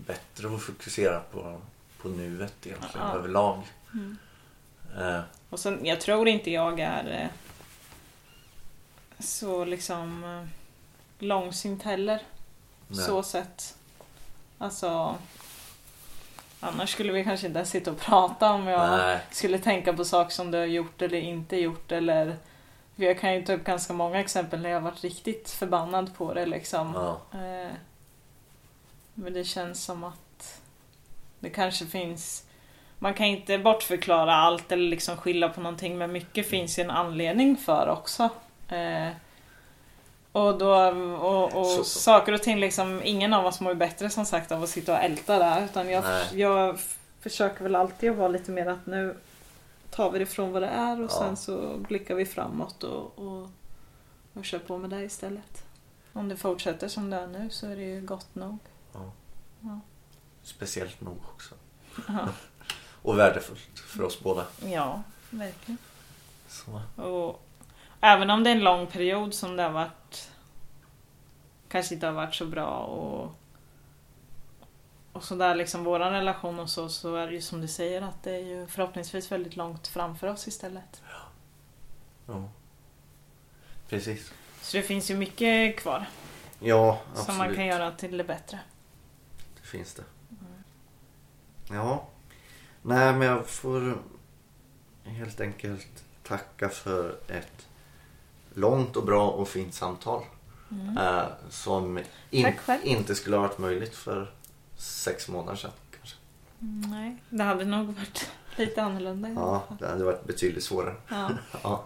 [0.07, 1.61] bättre att fokusera på,
[2.03, 3.15] på nuet egentligen Ja.
[3.15, 3.63] överlag.
[3.93, 4.17] Mm.
[4.99, 7.29] Eh, och sen, jag tror inte jag är eh,
[9.29, 10.49] så liksom eh,
[11.19, 12.21] långsint heller.
[12.89, 13.05] nej.
[13.05, 13.75] Så sett.
[14.59, 15.17] Alltså
[16.61, 19.19] Annars skulle vi kanske inte sitta och prata om jag Nej.
[19.31, 22.37] skulle tänka på saker som du har gjort eller inte gjort eller
[22.97, 26.35] Jag kan ju ta upp ganska många exempel när jag har varit riktigt förbannad på
[26.35, 26.93] det liksom.
[26.95, 27.39] Ja.
[27.41, 27.71] Eh,
[29.15, 30.61] Men det känns som att
[31.41, 32.45] det kanske finns
[32.99, 36.91] man kan inte bortförklara allt eller liksom skylla på någonting men mycket finns ju en
[36.91, 38.29] anledning för också.
[38.69, 39.13] Eh,
[40.33, 40.75] och då,
[41.17, 44.53] och, och Så- saker och ting liksom, ingen av oss mår ju bättre som sagt
[44.53, 45.65] av att sitta och älta där.
[45.65, 46.41] Utan jag, Nej.
[46.41, 46.79] jag
[47.21, 49.17] försöker väl alltid att vara lite mer att nu
[49.91, 51.19] tar vi det från vad det är och Ja.
[51.19, 53.49] sen så blickar vi framåt och, och,
[54.33, 55.65] och kör på med det istället.
[56.13, 58.59] Om det fortsätter som det är nu så är det ju gott nog.
[60.43, 61.55] Speciellt nog också.
[62.09, 62.29] Ja,
[63.03, 64.45] Och värdefullt för oss båda.
[64.65, 65.79] ja verkligen.
[66.49, 67.03] Så.
[67.03, 67.43] Och
[68.05, 70.31] även om det är en lång period som det har varit
[71.69, 73.35] kanske inte har varit så bra och
[75.13, 78.23] och sådär liksom våran relation och så, så är det ju som du säger att
[78.23, 81.03] det är ju förhoppningsvis väldigt långt framför oss istället.
[82.27, 82.49] Ja.
[83.89, 84.33] Precis.
[84.61, 86.07] Så det finns ju mycket kvar
[86.61, 87.27] Ja, absolut.
[87.27, 88.61] som man kan göra till det bättre.
[89.61, 90.05] Det finns det.
[91.71, 92.07] Ja.
[92.83, 93.99] Nej, men jag får
[95.05, 97.69] helt enkelt tacka för ett
[98.55, 100.23] långt och bra och fint samtal.
[100.99, 101.99] Eh, som
[102.31, 102.53] in,
[102.85, 104.31] inte skulle ha varit möjligt för
[104.77, 105.71] sex månader sedan.
[105.99, 106.17] Kanske.
[106.63, 109.29] Mm, Nej, det hade nog varit lite annorlunda.
[109.29, 110.95] Ja, det hade varit betydligt svårare.
[111.09, 111.31] Ja.
[111.53, 111.85] Ja.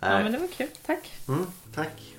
[0.00, 0.22] ja, Nej.
[0.22, 0.68] men det var kul.
[0.86, 1.12] Tack.
[1.28, 2.12] Mm, tack.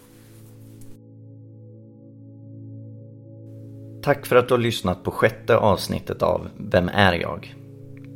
[4.04, 7.56] Tack för att du har lyssnat på sjätte avsnittet av Vem är jag?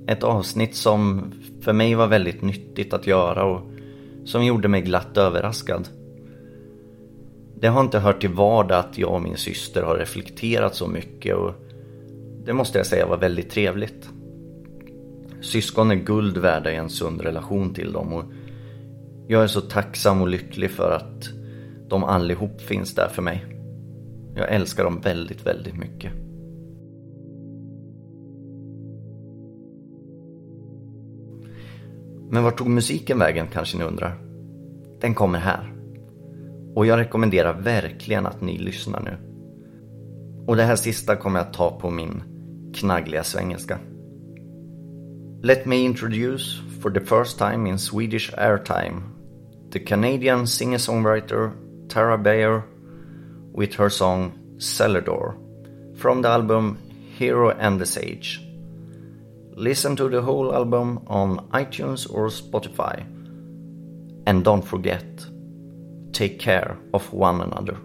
[0.08, 3.71] Ett avsnitt som för mig var väldigt nyttigt att göra och
[4.26, 5.90] som gjorde mig glatt överraskad.
[7.56, 11.36] Det har inte hört till vardag att jag och min syster har reflekterat så mycket
[11.36, 11.54] och
[12.46, 14.10] det måste jag säga var väldigt trevligt.
[15.42, 18.24] Syskon är guld värda i en sund relation till dem och
[19.28, 21.30] jag är så tacksam och lycklig för att
[21.88, 23.46] de allihop finns där för mig.
[24.36, 26.14] Jag älskar dem väldigt, väldigt mycket.
[32.32, 34.18] Men vart tog musiken vägen kanske ni undrar?
[35.02, 35.74] Den kommer här.
[36.76, 39.18] Och jag rekommenderar verkligen att ni lyssnar nu.
[40.48, 42.24] Och det här sista kommer jag ta på min
[42.74, 43.80] knaggliga svengelska.
[45.44, 49.02] Let me introduce, for the first time in Swedish airtime,
[49.72, 51.52] the Canadian singer-songwriter
[51.90, 52.62] Tara Bayer
[53.58, 55.34] with her song Cellador
[55.98, 56.78] from the album
[57.18, 58.51] Hero and the Sage.
[59.62, 63.06] Listen to the whole album on iTunes or Spotify.
[64.26, 65.06] And don't forget,
[66.14, 67.78] take care of one another.